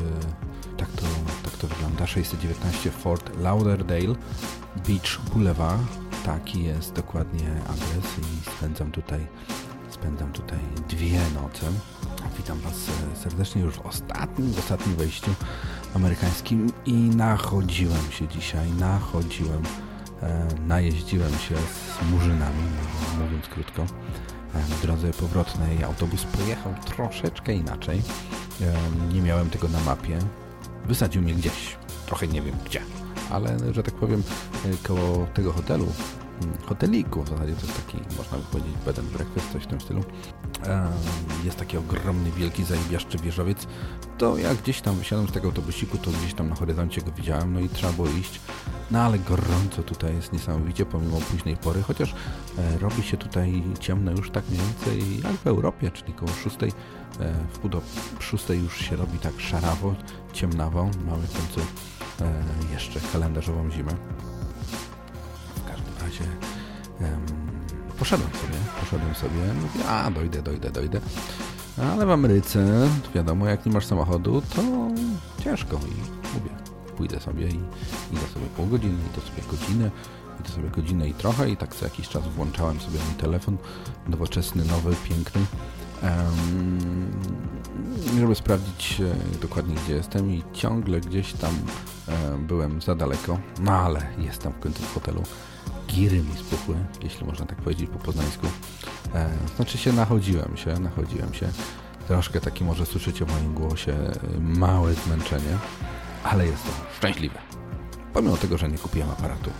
tak, 0.78 0.92
to, 0.92 1.06
tak 1.44 1.54
to 1.54 1.68
wygląda. 1.68 2.08
619 2.08 2.92
Fort 2.92 3.40
Lauderdale 3.40 4.16
Beach 4.88 5.20
Boulevard. 5.34 5.82
Taki 6.26 6.64
jest 6.64 6.94
dokładnie 6.94 7.50
adres 7.64 8.06
i 8.20 8.50
spędzam 8.50 8.92
tutaj 8.92 9.28
spędzam 9.90 10.32
tutaj 10.32 10.60
dwie 10.90 11.20
noce. 11.34 11.66
Witam 12.38 12.60
Was 12.60 12.76
serdecznie 13.24 13.62
już 13.62 13.74
w 13.74 13.86
ostatnim, 13.86 14.54
ostatnim 14.60 14.96
wejściu 14.96 15.32
amerykańskim 15.96 16.72
i 16.86 16.94
nachodziłem 16.94 18.12
się 18.12 18.28
dzisiaj, 18.28 18.72
nachodziłem, 18.72 19.64
e, 19.64 19.89
najeździłem 20.68 21.32
się 21.32 21.56
z 21.58 22.12
murzynami, 22.12 22.64
mówiąc 23.20 23.48
krótko. 23.48 23.86
E, 24.56 24.60
w 24.60 24.82
drodze 24.82 25.12
powrotnej 25.14 25.84
autobus 25.84 26.24
pojechał 26.24 26.74
troszeczkę 26.86 27.54
inaczej. 27.54 28.02
E, 28.62 29.14
nie 29.14 29.22
miałem 29.22 29.50
tego 29.50 29.68
na 29.68 29.80
mapie. 29.80 30.20
Wysadził 30.86 31.22
mnie 31.22 31.34
gdzieś, 31.34 31.78
trochę 32.06 32.28
nie 32.28 32.42
wiem 32.42 32.56
gdzie, 32.66 32.82
ale 33.30 33.74
że 33.74 33.84
tak 33.84 33.94
powiem 33.94 34.24
e, 34.66 34.88
koło 34.88 35.26
tego 35.34 35.54
hotelu 35.54 35.88
hoteliku, 36.66 37.24
w 37.24 37.30
zasadzie 37.30 37.54
to 37.54 37.66
jest 37.66 37.86
taki, 37.86 37.98
można 38.18 38.38
by 38.38 38.44
powiedzieć, 38.44 38.74
bed 38.86 39.00
and 39.00 39.08
breakfast, 39.08 39.52
coś 39.52 39.64
w 39.64 39.68
tym 39.68 39.82
stylu. 39.82 40.04
Jest 41.44 41.58
taki 41.58 41.78
ogromny, 41.78 42.32
wielki, 42.32 42.64
zajebiaszczy 42.64 43.18
wieżowiec. 43.18 43.68
To 44.18 44.38
jak 44.38 44.58
gdzieś 44.58 44.82
tam 44.82 44.96
wysiadłem 44.96 45.28
z 45.28 45.32
tego 45.32 45.48
autobusiku, 45.48 45.98
to 45.98 46.12
gdzieś 46.12 46.34
tam 46.34 46.50
na 46.50 46.56
horyzoncie 46.56 47.02
go 47.02 47.12
widziałem, 47.12 47.54
no 47.54 47.60
i 47.60 47.70
trzeba 47.70 47.94
było 47.94 48.08
iść. 48.08 48.40
No 48.92 49.02
ale 49.02 49.20
gorąco 49.20 49.84
tutaj 49.84 50.16
jest 50.16 50.34
niesamowicie, 50.34 50.86
pomimo 50.86 51.18
późnej 51.18 51.58
pory, 51.58 51.82
chociaż 51.82 52.16
e, 52.58 52.78
robi 52.78 53.04
się 53.04 53.18
tutaj 53.18 53.64
ciemno 53.80 54.12
już 54.12 54.32
tak 54.32 54.44
mniej 54.50 54.62
więcej 54.62 55.22
jak 55.24 55.34
w 55.34 55.48
Europie, 55.48 55.92
czyli 55.92 56.14
koło 56.14 56.32
6, 56.32 56.58
e, 56.64 56.70
w 57.54 57.60
pół 57.60 57.70
do 57.70 57.82
6 58.20 58.50
już 58.50 58.78
się 58.78 58.96
robi 58.96 59.20
tak 59.20 59.40
szarawo, 59.40 59.96
ciemnawo. 60.34 60.90
Mamy 61.06 61.28
w 61.28 61.38
końcu 61.38 61.60
e, 62.22 62.44
jeszcze 62.74 63.00
kalendarzową 63.12 63.72
zimę 63.72 63.92
um, 67.02 67.10
poszedłem 68.00 68.30
sobie, 68.30 68.60
poszedłem 68.80 69.16
sobie, 69.16 69.54
mówię, 69.62 69.90
a 69.90 70.12
dojdę, 70.12 70.42
dojdę, 70.42 70.72
dojdę. 70.72 71.02
Ale 71.94 72.06
w 72.06 72.12
Ameryce, 72.12 72.90
wiadomo, 73.16 73.48
jak 73.48 73.66
nie 73.66 73.72
masz 73.72 73.86
samochodu, 73.86 74.42
to 74.56 74.62
ciężko 75.44 75.76
i 75.76 76.30
mówię, 76.34 76.50
pójdę 76.98 77.20
sobie 77.20 77.48
i 77.48 77.60
idę 78.12 78.28
sobie 78.34 78.46
pół 78.56 78.66
godziny, 78.68 78.98
idę 79.14 79.22
sobie 79.22 79.44
godzinę, 79.52 79.92
idę 80.40 80.50
sobie 80.50 80.70
godzinę 80.70 81.10
i 81.10 81.14
trochę 81.14 81.50
i 81.50 81.58
tak 81.58 81.76
co 81.76 81.86
jakiś 81.86 82.10
czas 82.10 82.28
włączałem 82.28 82.80
sobie 82.80 83.00
mój 83.06 83.16
telefon, 83.16 83.58
nowoczesny, 84.08 84.66
nowy, 84.66 84.96
piękny, 85.10 85.42
um, 86.04 87.12
żeby 88.20 88.36
sprawdzić 88.36 89.02
e, 89.02 89.40
dokładnie 89.42 89.76
gdzie 89.76 89.94
jestem 89.94 90.32
i 90.32 90.44
ciągle 90.54 91.02
gdzieś 91.02 91.34
tam 91.34 91.54
e, 92.08 92.38
byłem 92.38 92.82
za 92.82 92.96
daleko, 92.96 93.40
no 93.60 93.72
ale 93.72 94.08
jestem 94.18 94.54
w 94.54 94.60
końcu 94.60 94.84
w 94.84 94.94
hotelu. 94.94 95.24
Giry 95.90 96.24
mi 96.24 96.38
spuchły, 96.38 96.76
jeśli 97.04 97.26
można 97.26 97.46
tak 97.46 97.58
powiedzieć 97.62 97.90
po 97.90 98.00
poznańsku. 98.00 98.48
E, 99.16 99.30
znaczy 99.56 99.78
się 99.78 99.94
nachodziłem 99.94 100.58
się, 100.58 100.80
nachodziłem 100.80 101.34
się. 101.34 101.50
Troszkę 102.08 102.42
taki 102.42 102.64
może 102.64 102.86
słyszycie 102.86 103.26
w 103.26 103.32
moim 103.32 103.54
głosie 103.54 103.96
małe 104.40 104.94
zmęczenie, 104.94 105.58
ale 106.24 106.48
jestem 106.48 106.74
szczęśliwy. 106.98 107.38
Pomimo 108.14 108.38
tego, 108.38 108.58
że 108.58 108.70
nie 108.70 108.78
kupiłem 108.78 109.10
aparatu, 109.10 109.52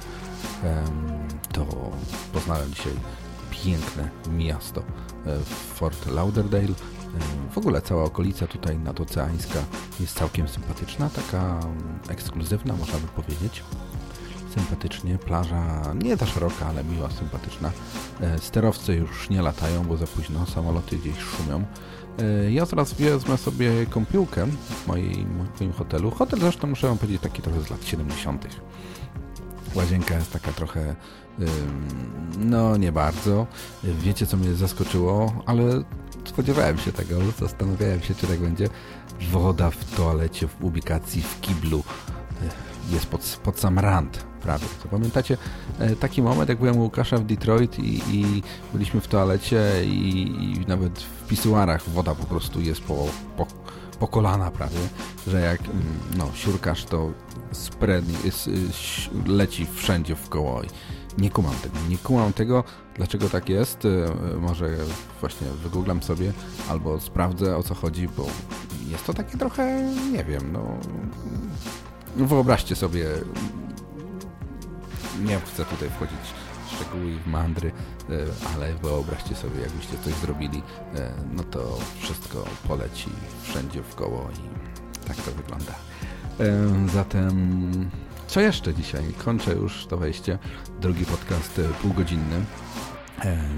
to 1.54 1.66
poznałem 2.34 2.74
dzisiaj 2.74 2.94
piękne 3.52 4.10
miasto 4.32 4.84
Fort 5.74 6.08
Lauderdale. 6.08 6.74
W 7.52 7.58
ogóle 7.58 7.82
cała 7.82 8.04
okolica 8.04 8.48
tutaj 8.48 8.80
nadoceańska 8.80 9.60
jest 10.00 10.18
całkiem 10.18 10.48
sympatyczna, 10.48 11.10
taka 11.10 11.60
ekskluzywna 12.10 12.76
można 12.76 13.00
by 13.00 13.08
powiedzieć. 13.08 13.64
Sympatycznie, 14.56 15.18
plaża 15.18 15.94
nie 16.04 16.18
ta 16.18 16.26
szeroka, 16.26 16.66
ale 16.66 16.84
miła, 16.84 17.10
sympatyczna. 17.10 17.72
Sterowce 18.40 18.96
już 18.96 19.30
nie 19.30 19.42
latają, 19.42 19.84
bo 19.84 19.98
za 19.98 20.08
późno, 20.08 20.46
samoloty 20.46 20.98
gdzieś 20.98 21.18
szumią. 21.18 21.66
Ja 22.50 22.66
zaraz 22.66 22.94
wezmę 22.94 23.38
sobie 23.38 23.86
kąpiłkę 23.86 24.48
w, 24.48 24.88
mojej, 24.88 25.26
w 25.56 25.60
moim 25.60 25.74
hotelu. 25.74 26.12
Hotel 26.12 26.40
zresztą 26.40 26.68
muszę 26.68 26.88
wam 26.88 26.98
powiedzieć 26.98 27.22
taki 27.22 27.42
trochę 27.42 27.62
z 27.62 27.70
lat 27.70 27.86
70. 27.86 28.48
Łazienka 29.76 30.16
jest 30.16 30.34
taka 30.34 30.52
trochę, 30.52 30.96
no 32.40 32.78
nie 32.78 32.92
bardzo. 32.92 33.48
Wiecie 33.84 34.28
co 34.28 34.38
mnie 34.38 34.54
zaskoczyło, 34.54 35.44
ale 35.46 35.64
spodziewałem 36.26 36.78
się 36.78 36.92
tego, 36.92 37.16
zastanawiałem 37.40 38.02
się 38.02 38.16
czy 38.16 38.28
tak 38.28 38.40
będzie. 38.40 38.70
Woda 39.32 39.70
w 39.70 39.96
toalecie, 39.96 40.48
w 40.48 40.64
ubikacji, 40.64 41.22
w 41.22 41.42
kiblu 41.42 41.84
jest 42.92 43.06
pod, 43.06 43.40
pod 43.44 43.60
sam 43.60 43.80
rand 43.80 44.26
prawie. 44.42 44.66
To 44.84 44.90
pamiętacie 44.90 45.38
taki 46.00 46.22
moment, 46.22 46.50
jak 46.50 46.60
byłem 46.60 46.78
u 46.78 46.82
Łukasza 46.82 47.18
w 47.18 47.24
Detroit 47.24 47.80
i, 47.80 48.02
i 48.12 48.44
byliśmy 48.74 49.02
w 49.02 49.08
toalecie 49.08 49.62
i, 49.86 50.22
i, 50.22 50.66
nawet 50.68 51.00
w 51.00 51.28
pisuarach 51.28 51.90
woda 51.90 52.16
po 52.16 52.26
prostu 52.26 52.62
jest 52.62 52.82
po, 52.82 53.08
po, 53.38 53.48
po 54.00 54.08
kolana 54.08 54.52
prawie, 54.52 54.80
że 55.28 55.42
jak 55.42 55.62
no, 56.18 56.30
siurkasz 56.34 56.86
to 56.86 57.12
spread, 57.52 58.06
leci 59.26 59.68
wszędzie 59.76 60.16
w 60.16 60.30
koło. 60.30 60.62
Nie 61.18 61.30
kumam 61.30 61.56
tego, 61.56 61.76
nie 61.90 61.98
kumam 61.98 62.34
tego, 62.34 62.64
dlaczego 62.96 63.30
tak 63.30 63.50
jest. 63.50 63.88
Może 64.40 64.70
właśnie 65.20 65.48
wygooglam 65.48 66.04
sobie 66.04 66.34
albo 66.70 67.00
sprawdzę 67.00 67.58
o 67.58 67.64
co 67.64 67.76
chodzi, 67.76 68.08
bo 68.18 68.26
jest 68.88 69.06
to 69.06 69.14
takie 69.14 69.38
trochę, 69.38 69.94
nie 70.12 70.24
wiem, 70.24 70.52
no 70.52 70.78
wyobraźcie 72.16 72.76
sobie 72.76 73.06
nie 75.26 75.40
chcę 75.40 75.66
tutaj 75.66 75.90
wchodzić 75.90 76.18
w 76.68 76.72
szczegóły 76.76 77.12
i 77.12 77.18
w 77.20 77.28
mandry, 77.28 77.72
ale 78.56 78.74
wyobraźcie 78.74 79.36
sobie, 79.36 79.62
jakbyście 79.62 79.98
coś 80.04 80.14
zrobili, 80.14 80.64
no 81.34 81.44
to 81.44 81.78
wszystko 82.00 82.46
poleci 82.68 83.10
wszędzie 83.44 83.84
w 83.84 83.96
koło 83.96 84.30
i 84.32 85.08
tak 85.08 85.18
to 85.18 85.32
wygląda. 85.32 85.74
Zatem 86.94 87.92
co 88.28 88.42
jeszcze 88.42 88.74
dzisiaj? 88.74 89.04
Kończę 89.26 89.54
już 89.54 89.86
to 89.86 89.98
wejście. 89.98 90.40
Drugi 90.82 91.06
podcast 91.06 91.62
półgodzinny. 91.82 92.46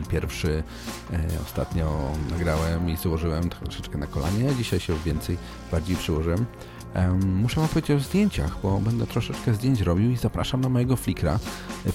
Pierwszy 0.10 0.64
ostatnio 1.44 2.12
nagrałem 2.30 2.90
i 2.90 2.98
złożyłem 2.98 3.50
troszeczkę 3.50 3.98
na 3.98 4.08
kolanie. 4.08 4.56
Dzisiaj 4.56 4.80
się 4.80 4.94
więcej, 5.06 5.38
bardziej 5.72 5.96
przyłożyłem. 5.96 6.46
Muszę 7.24 7.60
wam 7.60 7.70
powiedzieć 7.70 7.92
o 7.92 8.00
zdjęciach, 8.00 8.58
bo 8.64 8.80
będę 8.80 9.08
troszeczkę 9.08 9.54
zdjęć 9.54 9.82
robił 9.82 10.12
i 10.12 10.18
zapraszam 10.18 10.62
na 10.62 10.70
mojego 10.70 10.96
Flickra. 10.96 11.40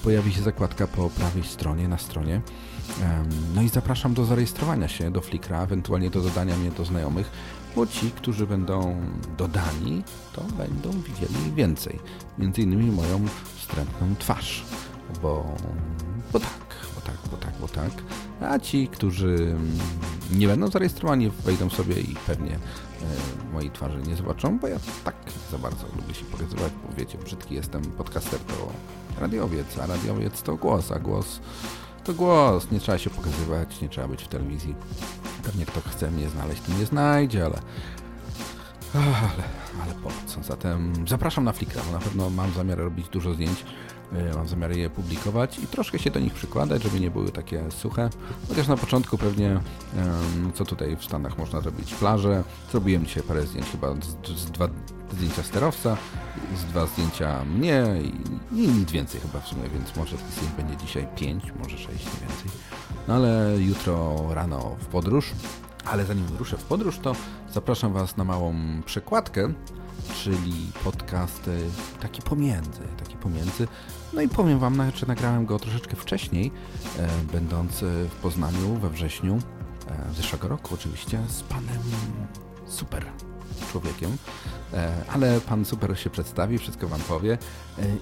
Pojawi 0.02 0.32
się 0.32 0.42
zakładka 0.42 0.86
po 0.86 1.10
prawej 1.10 1.44
stronie, 1.44 1.88
na 1.88 1.98
stronie. 1.98 2.40
No 3.54 3.62
i 3.62 3.68
zapraszam 3.68 4.14
do 4.14 4.24
zarejestrowania 4.24 4.88
się 4.88 5.10
do 5.10 5.20
Flickra, 5.20 5.62
ewentualnie 5.62 6.10
do 6.10 6.20
dodania 6.20 6.56
mnie 6.56 6.70
do 6.70 6.84
znajomych, 6.84 7.30
bo 7.76 7.86
ci, 7.86 8.10
którzy 8.10 8.46
będą 8.46 8.96
dodani, 9.38 10.02
to 10.32 10.42
będą 10.42 10.90
widzieli 10.90 11.52
więcej. 11.54 11.98
Między 12.38 12.62
innymi 12.62 12.90
moją 12.90 13.24
wstrętną 13.56 14.16
twarz, 14.18 14.64
bo, 15.22 15.56
bo 16.32 16.40
tak, 16.40 16.50
bo 16.94 17.00
tak, 17.00 17.16
bo 17.30 17.36
tak, 17.36 17.52
bo 17.60 17.68
tak. 17.68 17.90
A 18.40 18.58
ci, 18.58 18.88
którzy 18.88 19.56
nie 20.32 20.46
będą 20.46 20.68
zarejestrowani, 20.70 21.30
wejdą 21.30 21.70
sobie 21.70 22.00
i 22.00 22.16
pewnie 22.26 22.50
e, 22.52 22.58
mojej 23.52 23.70
twarzy 23.70 23.98
nie 23.98 24.16
zobaczą, 24.16 24.58
bo 24.58 24.68
ja 24.68 24.76
tak 25.04 25.14
za 25.50 25.58
bardzo 25.58 25.86
lubię 25.96 26.14
się 26.14 26.24
pokazywać, 26.24 26.72
bo 26.82 26.96
wiecie, 26.96 27.18
brzydki 27.18 27.54
jestem, 27.54 27.82
podcaster 27.82 28.40
to 28.40 28.54
radiowiec, 29.20 29.78
a 29.78 29.86
radiowiec 29.86 30.42
to 30.42 30.56
głos, 30.56 30.92
a 30.92 30.98
głos 30.98 31.40
to 32.04 32.14
głos, 32.14 32.70
nie 32.70 32.80
trzeba 32.80 32.98
się 32.98 33.10
pokazywać, 33.10 33.80
nie 33.80 33.88
trzeba 33.88 34.08
być 34.08 34.22
w 34.22 34.28
telewizji. 34.28 34.74
Pewnie 35.42 35.66
kto 35.66 35.80
chce 35.90 36.10
mnie 36.10 36.28
znaleźć, 36.28 36.62
to 36.62 36.72
nie 36.78 36.86
znajdzie, 36.86 37.44
ale... 37.44 37.58
Ale, 38.94 39.42
ale 39.82 39.94
po 40.02 40.10
co? 40.26 40.42
Zatem 40.42 40.92
zapraszam 41.08 41.44
na 41.44 41.52
Flickra, 41.52 41.82
bo 41.86 41.92
na 41.92 41.98
pewno 41.98 42.30
mam 42.30 42.52
zamiar 42.52 42.78
robić 42.78 43.08
dużo 43.08 43.34
zdjęć. 43.34 43.64
Mam 44.34 44.48
zamiar 44.48 44.76
je 44.76 44.90
publikować 44.90 45.58
i 45.58 45.66
troszkę 45.66 45.98
się 45.98 46.10
do 46.10 46.20
nich 46.20 46.34
przykładać, 46.34 46.82
żeby 46.82 47.00
nie 47.00 47.10
były 47.10 47.28
takie 47.28 47.70
suche. 47.70 48.10
Chociaż 48.48 48.68
na 48.68 48.76
początku 48.76 49.18
pewnie, 49.18 49.60
co 50.54 50.64
tutaj 50.64 50.96
w 50.96 51.04
Stanach 51.04 51.38
można 51.38 51.60
zrobić, 51.60 51.94
plaże. 51.94 52.44
Zrobiłem 52.70 53.06
dzisiaj 53.06 53.22
parę 53.22 53.46
zdjęć, 53.46 53.66
chyba 53.66 53.94
z, 53.94 54.38
z 54.38 54.50
dwa 54.50 54.68
zdjęcia 55.12 55.42
sterowca, 55.42 55.96
z 56.56 56.64
dwa 56.64 56.86
zdjęcia 56.86 57.44
mnie 57.44 57.84
i, 58.52 58.58
i 58.60 58.68
nic 58.68 58.90
więcej 58.90 59.20
chyba 59.20 59.40
w 59.40 59.48
sumie, 59.48 59.68
więc 59.68 59.96
może 59.96 60.16
zdjęć 60.16 60.52
będzie 60.56 60.76
dzisiaj 60.76 61.08
pięć, 61.16 61.44
może 61.62 61.78
sześć, 61.78 62.04
nie 62.04 62.28
więcej. 62.28 62.50
No 63.08 63.14
ale 63.14 63.56
jutro 63.58 64.16
rano 64.34 64.76
w 64.80 64.86
podróż. 64.86 65.32
Ale 65.84 66.04
zanim 66.04 66.24
ruszę 66.38 66.56
w 66.56 66.64
podróż, 66.64 66.98
to 66.98 67.12
zapraszam 67.52 67.92
Was 67.92 68.16
na 68.16 68.24
małą 68.24 68.54
przekładkę, 68.86 69.52
czyli 70.14 70.70
podcast 70.84 71.50
taki 72.00 72.22
pomiędzy, 72.22 72.80
taki 72.98 73.16
pomiędzy. 73.16 73.68
No 74.12 74.20
i 74.20 74.28
powiem 74.28 74.58
Wam, 74.58 74.82
że 74.94 75.06
nagrałem 75.06 75.46
go 75.46 75.58
troszeczkę 75.58 75.96
wcześniej, 75.96 76.52
e, 76.98 77.08
będąc 77.32 77.80
w 78.10 78.16
Poznaniu 78.22 78.74
we 78.74 78.90
wrześniu 78.90 79.38
e, 79.90 80.14
zeszłego 80.14 80.48
roku 80.48 80.74
oczywiście 80.74 81.20
z 81.28 81.42
panem 81.42 81.82
Super 82.66 83.04
człowiekiem, 83.70 84.16
e, 84.72 84.92
ale 85.12 85.40
pan 85.40 85.64
super 85.64 85.98
się 85.98 86.10
przedstawi, 86.10 86.58
wszystko 86.58 86.88
wam 86.88 87.00
powie 87.00 87.38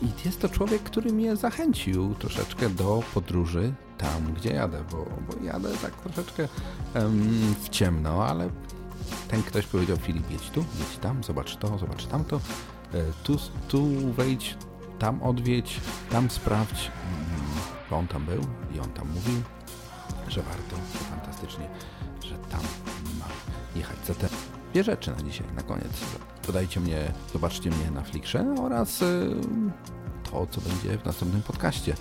i 0.03 0.25
jest 0.25 0.41
to 0.41 0.49
człowiek, 0.49 0.83
który 0.83 1.13
mnie 1.13 1.37
zachęcił 1.37 2.15
troszeczkę 2.15 2.71
do 2.71 3.03
podróży 3.15 3.73
tam, 3.99 4.35
gdzie 4.35 4.51
jadę, 4.51 4.85
bo, 4.91 4.97
bo 4.97 5.45
jadę 5.45 5.69
tak 5.83 5.95
troszeczkę 5.95 6.49
w 7.65 7.69
ciemno, 7.69 8.27
ale 8.27 8.49
ten 9.35 9.43
ktoś 9.43 9.67
powiedział, 9.67 9.97
Filip, 9.97 10.31
jedź 10.31 10.51
tu, 10.51 10.65
jedź 10.79 10.99
tam, 10.99 11.25
zobacz 11.25 11.57
to, 11.57 11.79
zobacz 11.79 12.07
tamto, 12.07 12.41
tu, 13.23 13.37
tu 13.69 13.87
wejdź, 14.13 14.57
tam 14.99 15.23
odwiedź, 15.23 15.81
tam 16.11 16.31
sprawdź, 16.31 16.91
bo 17.91 17.97
on 17.97 18.07
tam 18.07 18.25
był 18.25 18.41
i 18.75 18.81
on 18.81 18.91
tam 18.91 19.09
mówił, 19.09 19.43
że 20.29 20.43
warto, 20.43 20.77
że 20.93 20.99
fantastycznie, 20.99 21.69
że 22.25 22.39
tam 22.39 22.61
ma 23.19 23.27
jechać. 23.77 23.97
Zatem 24.07 24.29
dwie 24.73 24.85
rzeczy 24.85 25.11
na 25.11 25.23
dzisiaj, 25.23 25.47
na 25.57 25.63
koniec. 25.63 25.93
Podajcie 26.47 26.81
mnie, 26.81 27.13
zobaczcie 27.33 27.71
mnie 27.71 27.91
na 27.91 28.03
Flickrze 28.03 28.55
oraz 28.63 29.03
y, 29.03 29.31
to, 30.31 30.47
co 30.51 30.61
będzie 30.61 30.99
w 30.99 31.05
następnym 31.05 31.43
podcaście, 31.43 31.95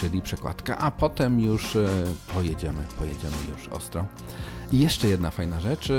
czyli 0.00 0.22
przekładka, 0.22 0.78
a 0.78 0.90
potem 0.90 1.40
już 1.40 1.76
y, 1.76 1.88
pojedziemy, 2.34 2.84
pojedziemy 2.98 3.36
już 3.56 3.68
ostro. 3.68 4.06
I 4.72 4.78
jeszcze 4.78 5.08
jedna 5.08 5.30
fajna 5.30 5.60
rzecz. 5.60 5.92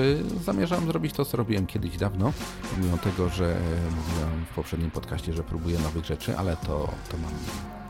Zamierzam 0.46 0.86
zrobić 0.86 1.14
to, 1.14 1.26
co 1.26 1.38
robiłem 1.38 1.68
kiedyś 1.68 1.98
dawno, 1.98 2.34
mimo 2.78 2.98
tego, 2.98 3.30
że 3.30 3.60
mówiłem 3.96 4.46
w 4.46 4.56
poprzednim 4.56 4.92
podcaście, 4.92 5.34
że 5.34 5.44
próbuję 5.44 5.80
nowych 5.80 6.06
rzeczy, 6.06 6.38
ale 6.38 6.58
to, 6.58 6.94
to 7.12 7.18
mam 7.18 7.32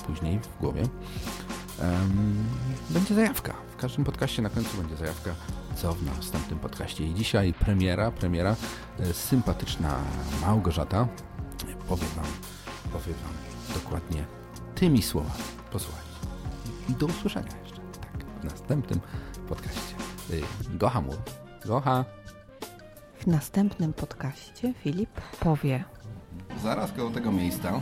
później 0.08 0.39
w 0.39 0.60
głowie. 0.60 0.84
Będzie 2.89 3.15
zajawka. 3.15 3.54
W 3.72 3.76
każdym 3.76 4.06
podcaście 4.06 4.41
na 4.41 4.50
końcu 4.50 4.78
będzie 4.78 4.96
zajawka, 4.96 5.32
co 5.76 5.94
w 5.94 6.04
następnym 6.04 6.60
podcaście. 6.60 7.08
I 7.08 7.13
dzisiaj 7.13 7.54
premiera, 7.54 8.12
premiera, 8.12 8.56
sympatyczna 9.13 9.96
Małgorzata. 10.41 11.08
Powiem 11.88 12.10
wam, 12.15 12.26
powiem 12.91 13.15
wam 13.24 13.34
dokładnie 13.74 14.26
tymi 14.76 15.02
słowami. 15.02 15.44
Posłuchajcie. 15.72 16.10
I 16.89 16.94
do 16.94 17.06
usłyszenia 17.06 17.52
jeszcze. 17.63 17.82
Tak, 18.02 18.26
w 18.41 18.44
następnym 18.44 19.00
podcaście. 19.50 20.01
Gocha 20.70 21.02
mów. 21.02 21.17
Gocha. 21.65 22.06
W 23.20 23.28
następnym 23.28 23.94
podcaście 23.94 24.74
Filip 24.74 25.22
powie. 25.39 25.84
Zaraz 26.63 26.91
koło 26.91 27.10
tego 27.10 27.32
miejsca 27.32 27.82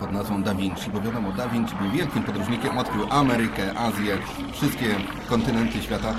pod 0.00 0.12
nazwą 0.12 0.42
Da 0.42 0.54
Vinci, 0.54 0.90
bo 0.90 1.00
wiadomo, 1.00 1.32
Da 1.32 1.48
Vinci 1.48 1.74
był 1.74 1.90
wielkim 1.90 2.22
podróżnikiem, 2.22 2.78
odkrył 2.78 3.06
Amerykę, 3.10 3.74
Azję, 3.74 4.18
wszystkie 4.52 4.94
kontynenty 5.28 5.82
świata. 5.82 6.14